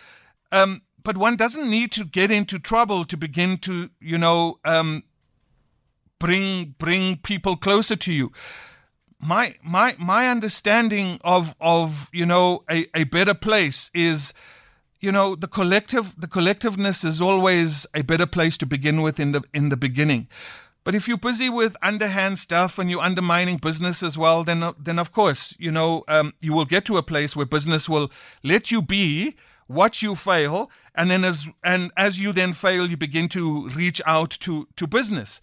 [0.52, 5.04] Um, but one doesn't need to get into trouble to begin to, you know, um,
[6.18, 8.32] bring bring people closer to you
[9.24, 14.34] my my my understanding of of you know a, a better place is
[15.04, 19.32] you know the collective the collectiveness is always a better place to begin with in
[19.32, 20.28] the in the beginning.
[20.82, 24.98] But if you're busy with underhand stuff and you're undermining business as well then then
[24.98, 28.10] of course you know um, you will get to a place where business will
[28.42, 29.36] let you be
[29.68, 34.00] watch you fail and then as and as you then fail you begin to reach
[34.06, 35.40] out to to business.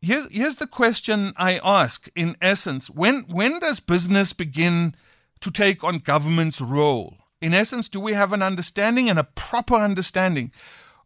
[0.00, 2.88] Here's here's the question I ask in essence.
[2.88, 4.94] When when does business begin
[5.40, 9.76] to take on government's role in essence do we have an understanding and a proper
[9.76, 10.52] understanding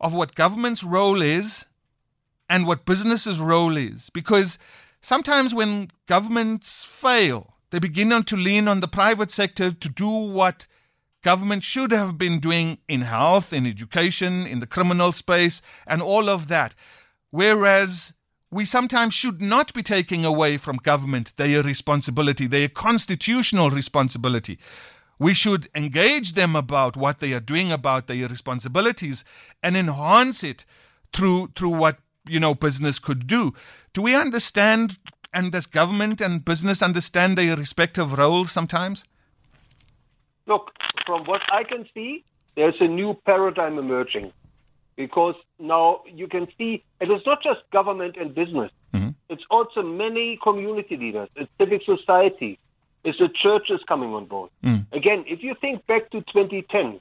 [0.01, 1.67] of what government's role is
[2.49, 4.59] and what business's role is because
[5.01, 10.67] sometimes when governments fail they begin to lean on the private sector to do what
[11.23, 16.29] government should have been doing in health in education in the criminal space and all
[16.29, 16.75] of that
[17.31, 18.13] whereas
[18.53, 24.59] we sometimes should not be taking away from government their responsibility, their constitutional responsibility.
[25.23, 29.25] We should engage them about what they are doing about their responsibilities
[29.63, 30.67] and enhance it
[31.13, 33.55] through through what you know business could do.
[33.93, 34.99] Do we understand
[35.33, 39.05] and does government and business understand their respective roles sometimes?
[40.49, 40.73] Look,
[41.07, 42.25] from what I can see,
[42.57, 44.33] there's a new paradigm emerging
[44.97, 48.73] because now you can see it is not just government and business.
[48.93, 49.11] Mm-hmm.
[49.29, 52.59] It's also many community leaders, it's civic society,
[53.05, 54.51] it's the churches coming on board.
[54.65, 54.87] Mm.
[54.93, 57.01] Again, if you think back to 2010,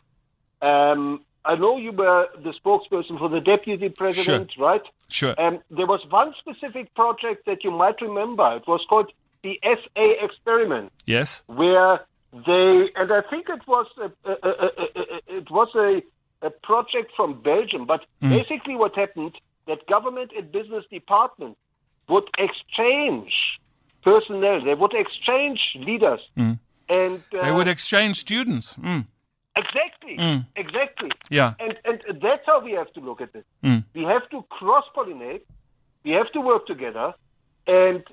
[0.61, 4.81] um, I know you were the spokesperson for the deputy president, right?
[5.09, 5.33] Sure.
[5.39, 8.55] Um, there was one specific project that you might remember.
[8.55, 9.11] It was called
[9.43, 11.41] the SA experiment Yes.
[11.47, 16.01] where they and I think it was a, a, a, a, a- it was a
[16.45, 19.33] a project from Belgium, but basically what happened
[19.67, 21.59] that government and business departments
[22.09, 23.31] would exchange
[24.03, 28.75] personnel, they would exchange leaders, and uh, They would exchange students.
[28.75, 29.05] Mm.
[29.55, 30.15] exactly,
[30.55, 31.53] exactly, Yeah.
[31.59, 33.45] and and that's how we have to look at it.
[33.63, 33.83] Mm.
[33.93, 35.41] We have to cross pollinate,
[36.03, 37.13] we have to work together,
[37.67, 38.03] and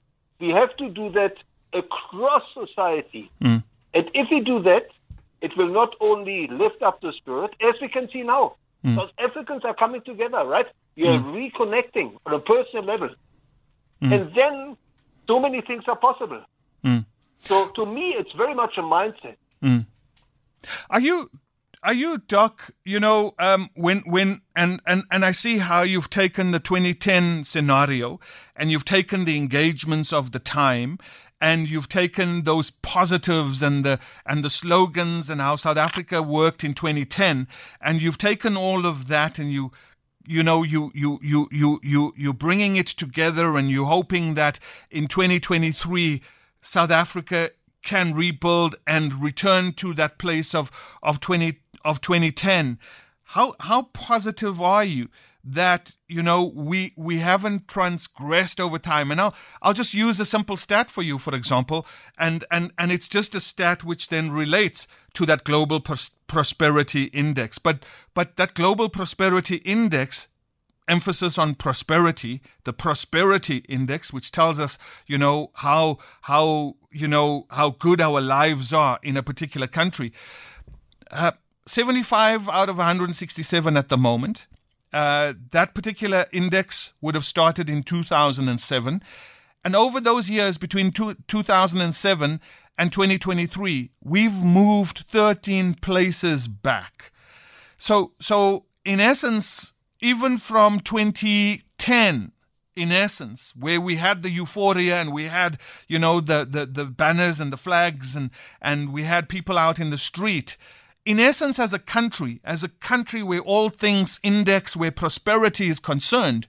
[0.41, 1.35] we have to do that
[1.73, 3.31] across society.
[3.43, 3.63] Mm.
[3.95, 4.87] And if we do that,
[5.41, 8.55] it will not only lift up the spirit, as we can see now.
[8.83, 10.69] Because Africans are coming together, right?
[10.97, 13.11] We are reconnecting on a personal level.
[14.01, 14.77] And then
[15.29, 16.43] so many things are possible.
[16.85, 17.05] Mm.
[17.45, 19.37] So to me, it's very much a mindset.
[20.91, 21.31] Are you
[21.85, 26.11] are you doc you know um when when and and and i see how you've
[26.11, 28.19] taken the 2010 scenario
[28.57, 30.99] and you've taken the engagements of the time
[31.41, 36.65] and you've taken those positives and the and the slogans and how South Africa worked
[36.65, 37.47] in 2010
[37.81, 39.71] and you've taken all of that and you
[40.29, 44.61] you know you you you you you you're bringing it together and you're hoping that
[44.91, 46.21] in 2023
[46.61, 47.51] South Africa
[47.83, 50.71] can rebuild and return to that place of
[51.03, 52.79] of 20 of 2010
[53.25, 55.09] how how positive are you
[55.51, 59.11] that you know we we haven't transgressed over time.
[59.11, 61.87] And I'll I'll just use a simple stat for you for example
[62.19, 67.05] and and and it's just a stat which then relates to that global pros- prosperity
[67.05, 67.59] index.
[67.59, 70.29] But but that global prosperity index
[70.87, 77.47] emphasis on prosperity the prosperity index which tells us you know how how you know
[77.51, 80.15] how good our lives are in a particular country
[81.11, 81.33] uh,
[81.67, 84.47] 75 out of 167 at the moment
[84.93, 89.03] uh, that particular index would have started in 2007.
[89.65, 92.41] And over those years between two, 2007
[92.79, 97.13] and 2023, we've moved 13 places back.
[97.77, 102.33] So, so in essence, even from 2010,
[102.77, 105.59] in essence, where we had the euphoria and we had,
[105.89, 108.31] you know, the, the, the banners and the flags and,
[108.63, 110.57] and we had people out in the street,
[111.09, 115.81] in essence, as a country, as a country where all things index, where prosperity is
[115.81, 116.47] concerned,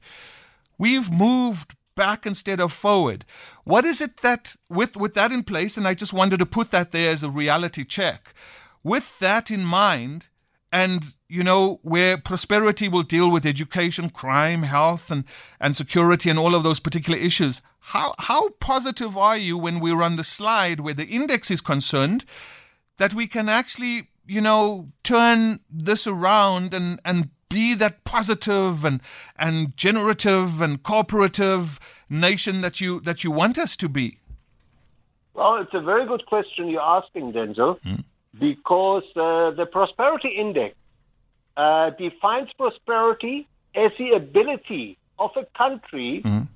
[0.77, 3.23] we've moved back instead of forward.
[3.63, 6.71] What is it that, with, with that in place, and I just wanted to put
[6.71, 8.33] that there as a reality check,
[8.83, 10.27] with that in mind,
[10.73, 15.23] and you know where prosperity will deal with education crime health and
[15.59, 20.03] and security and all of those particular issues how how positive are you when we're
[20.03, 22.23] on the slide where the index is concerned
[22.97, 29.01] that we can actually you know, turn this around and, and be that positive and,
[29.37, 34.19] and generative and cooperative nation that you, that you want us to be?
[35.33, 38.03] Well, it's a very good question you're asking, Denzil, mm.
[38.39, 40.75] because uh, the Prosperity Index
[41.57, 46.47] uh, defines prosperity as the ability of a country mm.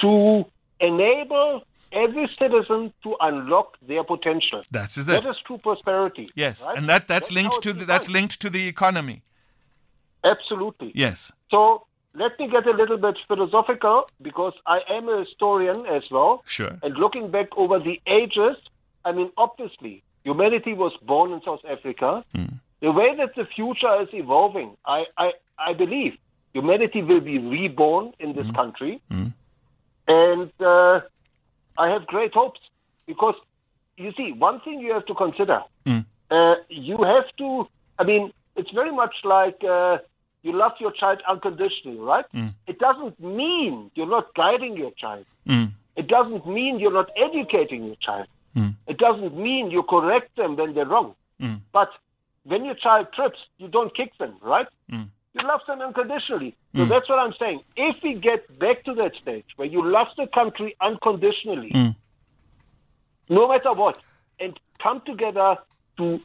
[0.00, 0.44] to
[0.80, 1.62] enable
[1.92, 4.62] every citizen to unlock their potential.
[4.70, 5.22] That's is it.
[5.22, 6.28] That is true prosperity.
[6.34, 6.76] Yes, right?
[6.76, 9.22] and that that's, that's linked to the, that's linked to the economy.
[10.24, 10.92] Absolutely.
[10.94, 11.32] Yes.
[11.50, 16.42] So let me get a little bit philosophical because I am a historian as well.
[16.46, 16.78] Sure.
[16.82, 18.56] And looking back over the ages,
[19.04, 22.24] I mean, obviously, humanity was born in South Africa.
[22.34, 22.54] Mm.
[22.80, 26.14] The way that the future is evolving, I, I, I believe
[26.52, 28.54] humanity will be reborn in this mm.
[28.54, 29.00] country.
[29.10, 29.32] Mm.
[30.08, 31.00] And uh,
[31.78, 32.60] I have great hopes
[33.06, 33.34] because
[33.96, 36.04] you see, one thing you have to consider, mm.
[36.30, 37.68] uh, you have to.
[37.98, 39.98] I mean, it's very much like uh,
[40.42, 42.24] you love your child unconditionally, right?
[42.34, 42.54] Mm.
[42.66, 45.24] It doesn't mean you're not guiding your child.
[45.48, 45.72] Mm.
[45.96, 48.26] It doesn't mean you're not educating your child.
[48.54, 48.74] Mm.
[48.86, 51.14] It doesn't mean you correct them when they're wrong.
[51.40, 51.60] Mm.
[51.72, 51.88] But
[52.44, 54.66] when your child trips, you don't kick them, right?
[55.36, 56.56] You love them unconditionally.
[56.74, 56.88] So mm.
[56.88, 57.60] that's what I'm saying.
[57.76, 61.96] If we get back to that stage where you love the country unconditionally, mm.
[63.28, 63.98] no matter what,
[64.40, 65.56] and come together
[65.98, 66.20] to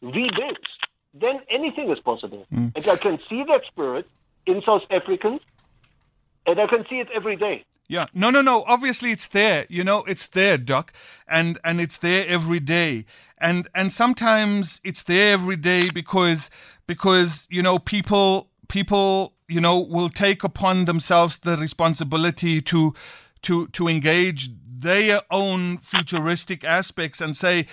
[0.00, 0.58] rebuild,
[1.12, 2.46] then anything is possible.
[2.52, 2.72] Mm.
[2.74, 4.06] And I can see that spirit
[4.46, 5.40] in South Africans,
[6.46, 7.64] and I can see it every day.
[7.88, 8.64] Yeah, no, no, no.
[8.66, 9.66] Obviously, it's there.
[9.68, 10.92] You know, it's there, Doc,
[11.28, 13.06] and and it's there every day.
[13.38, 16.50] And and sometimes it's there every day because
[16.86, 22.94] because you know people people you know will take upon themselves the responsibility to
[23.42, 27.66] to to engage their own futuristic aspects and say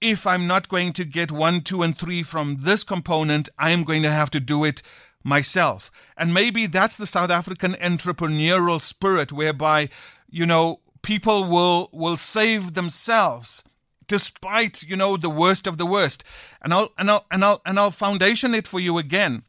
[0.00, 4.02] if I'm not going to get one, two, and three from this component, I'm going
[4.02, 4.82] to have to do it
[5.22, 5.90] myself.
[6.16, 9.88] And maybe that's the South African entrepreneurial spirit whereby,
[10.28, 13.64] you know, people will will save themselves
[14.06, 16.24] despite, you know, the worst of the worst.
[16.62, 19.42] And I'll and I'll and I'll and I'll foundation it for you again.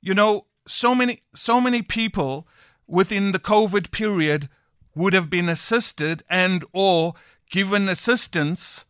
[0.00, 2.46] You know, so many so many people
[2.86, 4.48] within the COVID period
[4.94, 7.14] would have been assisted and or
[7.50, 8.84] given assistance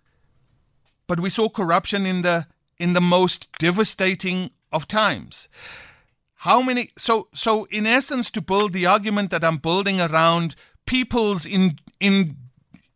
[1.07, 2.47] but we saw corruption in the
[2.79, 5.49] in the most devastating of times
[6.45, 11.47] how many so so in essence to build the argument that i'm building around people's
[11.47, 12.37] in in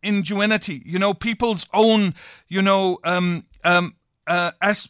[0.03, 2.13] ingenuity you know people's own
[2.47, 3.95] you know um um
[4.27, 4.87] uh, as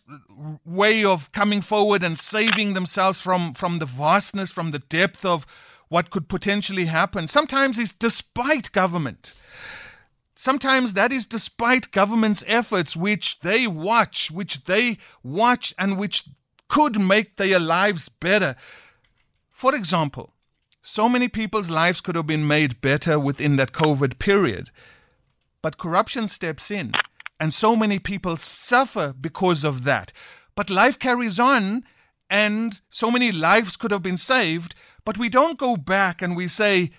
[0.65, 5.45] way of coming forward and saving themselves from from the vastness from the depth of
[5.87, 7.25] what could potentially happen.
[7.25, 9.33] Sometimes is despite government.
[10.35, 16.23] Sometimes that is despite government's efforts, which they watch, which they watch, and which
[16.69, 18.55] could make their lives better.
[19.49, 20.33] For example,
[20.81, 24.71] so many people's lives could have been made better within that COVID period.
[25.61, 26.93] but corruption steps in.
[27.39, 30.11] And so many people suffer because of that.
[30.55, 31.85] But life carries on,
[32.29, 34.75] and so many lives could have been saved.
[35.05, 36.91] But we don't go back and we say,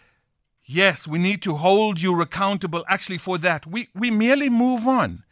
[0.64, 3.66] yes, we need to hold you accountable actually for that.
[3.66, 5.24] We, we merely move on.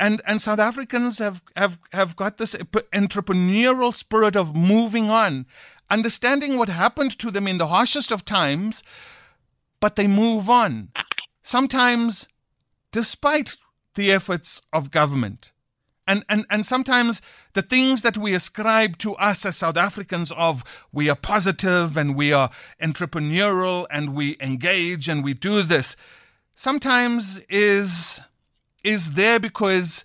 [0.00, 5.44] And, and South Africans have, have, have got this entrepreneurial spirit of moving on,
[5.90, 8.82] understanding what happened to them in the harshest of times,
[9.78, 10.88] but they move on.
[11.42, 12.28] Sometimes,
[12.92, 13.58] despite
[13.94, 15.52] the efforts of government.
[16.06, 17.20] And, and, and sometimes
[17.52, 22.16] the things that we ascribe to us as South Africans of we are positive and
[22.16, 22.48] we are
[22.82, 25.94] entrepreneurial and we engage and we do this
[26.60, 28.20] sometimes is
[28.82, 30.04] is there because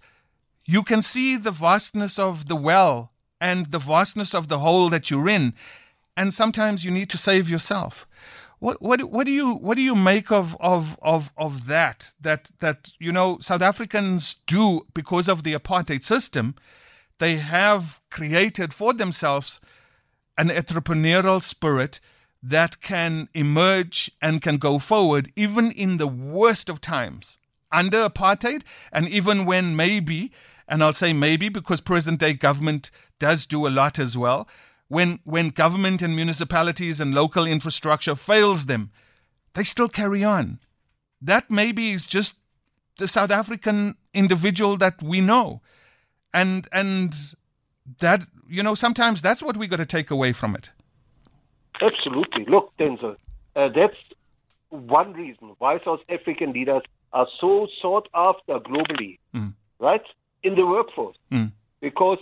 [0.66, 5.10] you can see the vastness of the well and the vastness of the hole that
[5.10, 5.54] you're in.
[6.18, 8.08] And sometimes you need to save yourself.
[8.60, 12.52] What what what do you what do you make of of of of that that
[12.62, 16.56] that you know South Africans do because of the apartheid system?
[17.20, 19.60] They have created for themselves
[20.38, 22.00] an entrepreneurial spirit
[22.42, 27.40] that can emerge and can go forward even in the worst of times
[27.76, 30.32] under apartheid and even when maybe
[30.68, 34.48] and I'll say maybe because present day government does do a lot as well
[34.88, 38.92] when when government and municipalities and local infrastructure fails them,
[39.54, 40.60] they still carry on.
[41.22, 42.36] That maybe is just
[42.98, 45.62] the South African individual that we know.
[46.34, 47.16] And and
[48.00, 50.72] that you know, sometimes that's what we got to take away from it.
[51.82, 52.46] Absolutely.
[52.48, 53.18] Look, Denzil,
[53.56, 53.98] uh, that's
[54.70, 56.84] one reason why South African leaders
[57.14, 59.54] are so sought after globally, mm.
[59.80, 60.04] right?
[60.44, 61.18] In the workforce.
[61.32, 61.52] Mm.
[61.82, 62.20] Because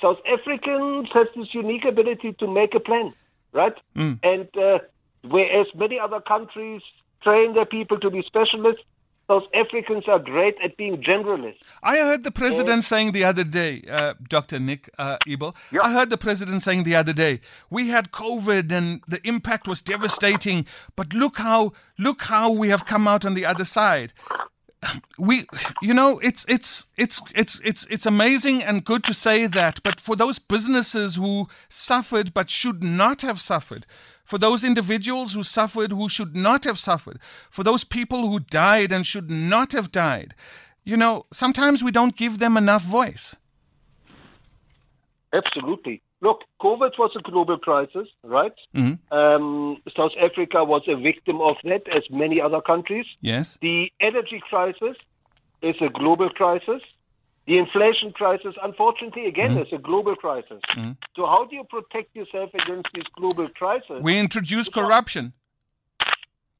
[0.00, 3.14] South Africans have this unique ability to make a plan,
[3.52, 3.74] right?
[3.96, 4.18] Mm.
[4.22, 4.78] And uh,
[5.22, 6.82] whereas many other countries
[7.22, 8.82] train their people to be specialists,
[9.28, 11.58] South Africans are great at being generalists.
[11.82, 14.58] I heard the president saying the other day, uh, Dr.
[14.58, 15.82] Nik uh, Eberl, yep.
[15.84, 19.82] I heard the president saying the other day, we had COVID and the impact was
[19.82, 20.64] devastating,
[20.96, 24.14] but look how look how we have come out on the other side
[25.18, 25.44] we
[25.82, 30.00] you know it's it's it's it's it's it's amazing and good to say that but
[30.00, 33.86] for those businesses who suffered but should not have suffered
[34.28, 37.18] for those individuals who suffered who should not have suffered
[37.50, 40.34] for those people who died and should not have died
[40.84, 43.36] you know sometimes we don't give them enough voice
[45.32, 48.54] absolutely Look, COVID was a global crisis, right?
[48.74, 49.16] Mm-hmm.
[49.16, 53.06] Um, South Africa was a victim of that, as many other countries.
[53.20, 53.56] Yes.
[53.62, 54.96] The energy crisis
[55.62, 56.82] is a global crisis.
[57.48, 59.62] The inflation crisis, unfortunately, again, mm-hmm.
[59.62, 60.60] is a global crisis.
[60.76, 60.92] Mm-hmm.
[61.16, 64.02] So, how do you protect yourself against these global crises?
[64.02, 65.32] We introduce corruption.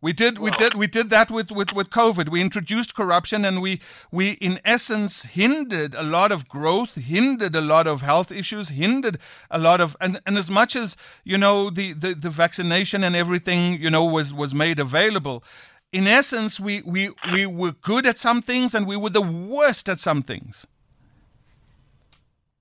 [0.00, 2.30] We did, we did, we did that with, with, with COVID.
[2.30, 7.60] We introduced corruption, and we, we in essence hindered a lot of growth, hindered a
[7.60, 9.18] lot of health issues, hindered
[9.50, 13.14] a lot of, and, and as much as you know the, the, the vaccination and
[13.14, 15.44] everything you know was was made available,
[15.92, 19.90] in essence, we, we we were good at some things, and we were the worst
[19.90, 20.66] at some things.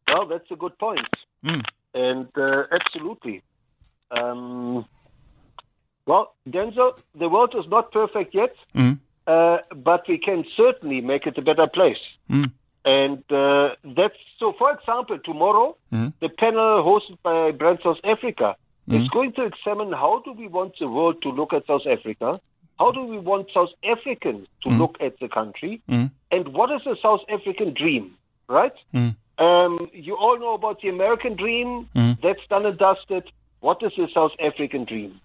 [0.07, 1.07] Well, that's a good point,
[1.43, 1.63] mm.
[1.93, 3.43] and uh, absolutely.
[4.11, 4.85] Um,
[6.05, 8.97] well, Denzil, the world is not perfect yet, mm.
[9.27, 11.99] uh, but we can certainly make it a better place.
[12.29, 12.51] Mm.
[12.85, 14.53] And uh, that's so.
[14.57, 16.13] For example, tomorrow mm.
[16.21, 18.55] the panel hosted by Brand South Africa
[18.87, 19.11] is mm.
[19.11, 22.39] going to examine how do we want the world to look at South Africa,
[22.79, 24.79] how do we want South Africans to mm.
[24.79, 25.81] look at the country,
[26.31, 28.15] and what is the South African dream,
[28.47, 28.71] right?
[29.37, 31.87] Um, you all know about the American dream.
[32.21, 33.23] That's done and dusted.
[33.59, 35.19] What is the South African dream?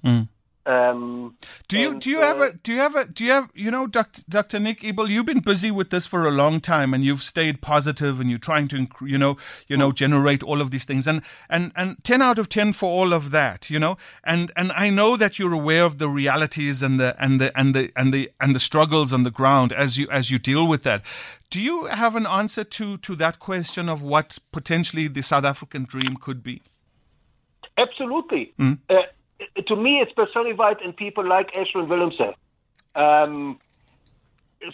[0.64, 1.36] Um,
[1.66, 3.50] do you and, do you uh, have a do you have a do you have
[3.52, 4.22] you know Dr.
[4.28, 4.60] Dr.
[4.60, 8.20] Nik Eberl you've been busy with this for a long time and you've stayed positive
[8.20, 9.36] and you're trying to you know
[9.66, 12.88] you know generate all of these things and and and 10 out of 10 for
[12.88, 16.80] all of that you know and and I know that you're aware of the realities
[16.80, 19.98] and the and the and the and the and the struggles on the ground as
[19.98, 21.02] you as you deal with that
[21.50, 25.82] do you have an answer to to that question of what potentially the South African
[25.84, 26.62] dream could be
[27.78, 28.52] Absolutely.
[28.58, 28.78] Mm.
[28.88, 28.96] Uh,
[29.66, 32.34] to me, it's personified in people like Ashwin Willemse,
[32.95, 33.59] um,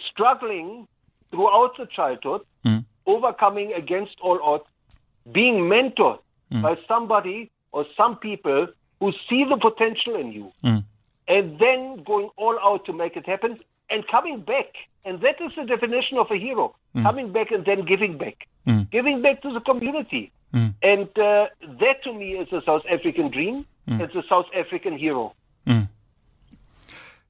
[0.09, 0.87] struggling
[1.31, 2.83] throughout the childhood, mm.
[3.05, 4.65] overcoming against all odds,
[5.31, 6.19] being mentored
[6.51, 6.61] mm.
[6.61, 8.67] by somebody or some people
[8.99, 10.83] who see the potential in you, mm.
[11.27, 13.59] and then going all out to make it happen
[13.89, 14.75] and coming back.
[15.05, 17.03] And that is the definition of a hero hmm.
[17.03, 18.81] coming back and then giving back, hmm.
[18.91, 20.31] giving back to the community.
[20.53, 20.67] Hmm.
[20.83, 21.47] And uh,
[21.79, 23.65] that to me is a South African dream.
[23.89, 24.01] Mm.
[24.01, 25.33] It's a South African hero.
[25.65, 25.89] Mm.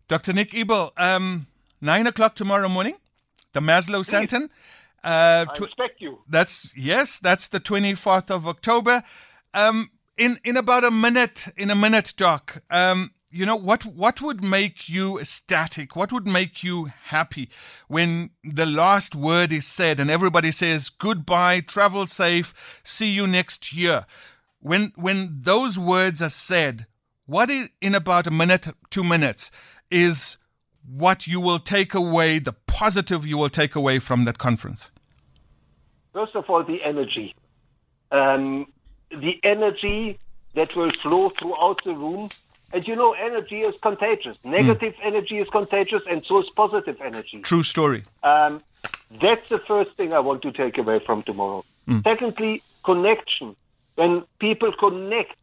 [0.07, 0.33] Dr.
[0.33, 1.47] Nik Eberl, um,
[1.81, 2.95] nine o'clock tomorrow morning.
[3.53, 4.49] the Maslow Center.
[5.03, 6.19] Uh, I expect you.
[6.29, 7.19] That's yes.
[7.19, 9.03] That's the twenty fourth of October.
[9.53, 12.61] Um, in in about a minute, in a minute, Doc.
[12.69, 17.47] Um, you know what what would make you ecstatic what would make you happy
[17.87, 22.53] when the last word is said and everybody says goodbye travel safe
[22.83, 24.05] see you next year
[24.61, 26.85] when when those words are said
[27.25, 29.51] what in about a minute two minutes
[29.91, 30.37] is
[30.87, 34.91] what you will take away the positive you will take away from that conference
[36.13, 37.35] first of all the energy
[38.11, 38.65] um,
[39.11, 40.17] the energy
[40.55, 42.29] that will flow throughout the room
[42.71, 44.43] and you know, energy is contagious.
[44.45, 45.05] Negative mm.
[45.05, 47.41] energy is contagious, and so is positive energy.
[47.41, 48.03] True story.
[48.23, 48.61] Um,
[49.19, 51.65] that's the first thing I want to take away from tomorrow.
[51.87, 52.03] Mm.
[52.03, 53.55] Secondly, connection.
[53.99, 55.35] When people connect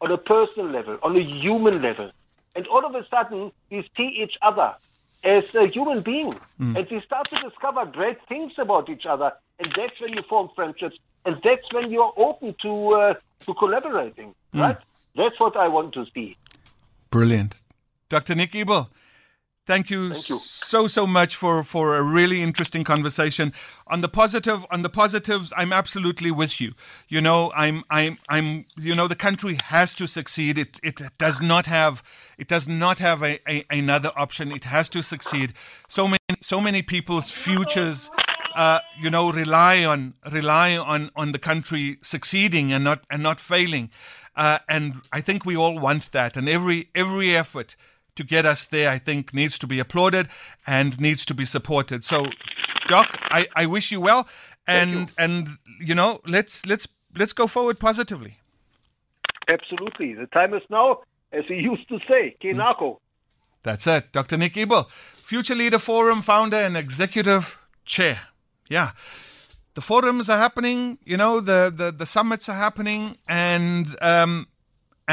[0.00, 2.10] on a personal level, on a human level,
[2.56, 4.74] and all of a sudden we see each other
[5.22, 6.76] as a human being, mm.
[6.78, 10.48] and we start to discover great things about each other, and that's when you form
[10.56, 10.96] friendships,
[11.26, 14.34] and that's when you are open to uh, to collaborating.
[14.54, 14.60] Mm.
[14.60, 14.78] Right?
[15.14, 16.38] That's what I want to see.
[17.10, 17.52] Brilliant.
[18.08, 18.34] Dr.
[18.34, 18.88] Nik Eberl,
[19.70, 23.52] thank you, thank you, so so much for for a really interesting conversation.
[23.86, 26.72] On the positive, on the positives, I'm absolutely with you.
[27.08, 30.58] You know, I'm I'm I'm you know the country has to succeed.
[30.58, 32.02] It it does not have
[32.36, 34.52] it does not have a, a another option.
[34.52, 35.52] It has to succeed.
[35.88, 38.10] So many so many people's futures
[38.56, 43.38] uh, you know, rely on rely on on the country succeeding and not and not
[43.40, 43.90] failing.
[44.36, 46.36] Uh, and I think we all want that.
[46.36, 47.76] And every every effort
[48.16, 50.28] to get us there, I think, needs to be applauded
[50.66, 52.04] and needs to be supported.
[52.04, 52.26] So,
[52.86, 54.28] Doc, I, I wish you well,
[54.66, 55.06] and you.
[55.18, 55.48] and
[55.80, 58.38] you know, let's let's let's go forward positively.
[59.48, 61.00] Absolutely, the time is now,
[61.32, 62.98] as he used to say, Ke Nako.
[63.62, 64.36] That's it, Dr.
[64.36, 68.20] Nik Eberl, Future Leader Forum founder and executive chair.
[68.68, 68.92] Yeah
[69.74, 74.46] the forums are happening, you know, the, the, the summits are happening, and um,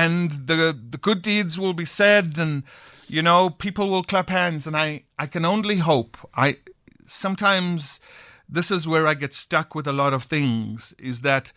[0.04, 2.64] and the the good deeds will be said, and
[3.08, 6.18] you know, people will clap hands, and I I can only hope.
[6.36, 6.58] I
[7.06, 8.00] sometimes
[8.48, 10.94] this is where I get stuck with a lot of things.
[11.00, 11.52] Is that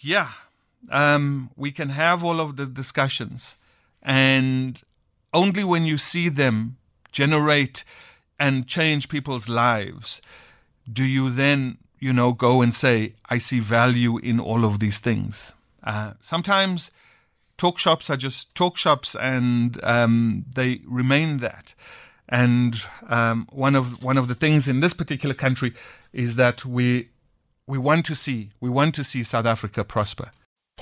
[0.00, 0.30] yeah,
[0.90, 3.56] um, we can have all of the discussions,
[4.02, 4.82] and
[5.32, 6.76] only when you see them
[7.12, 7.84] generate
[8.38, 10.20] and change people's lives
[10.92, 14.98] do you then you know, go and say, I see value in all of these
[14.98, 15.54] things.
[15.82, 16.90] Uh, sometimes
[17.56, 21.74] talk shops are just talk shops and um, they remain that.
[22.28, 22.76] And
[23.08, 25.74] um, one of one of the things in this particular country
[26.12, 27.10] is that we
[27.66, 30.30] we want to see we want to see South Africa prosper.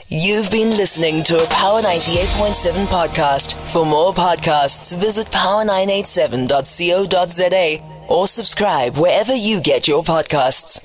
[0.09, 3.53] You've been listening to a Power 98.7 podcast.
[3.73, 10.83] For more podcasts, visit power987.co.za or subscribe wherever you get your podcasts.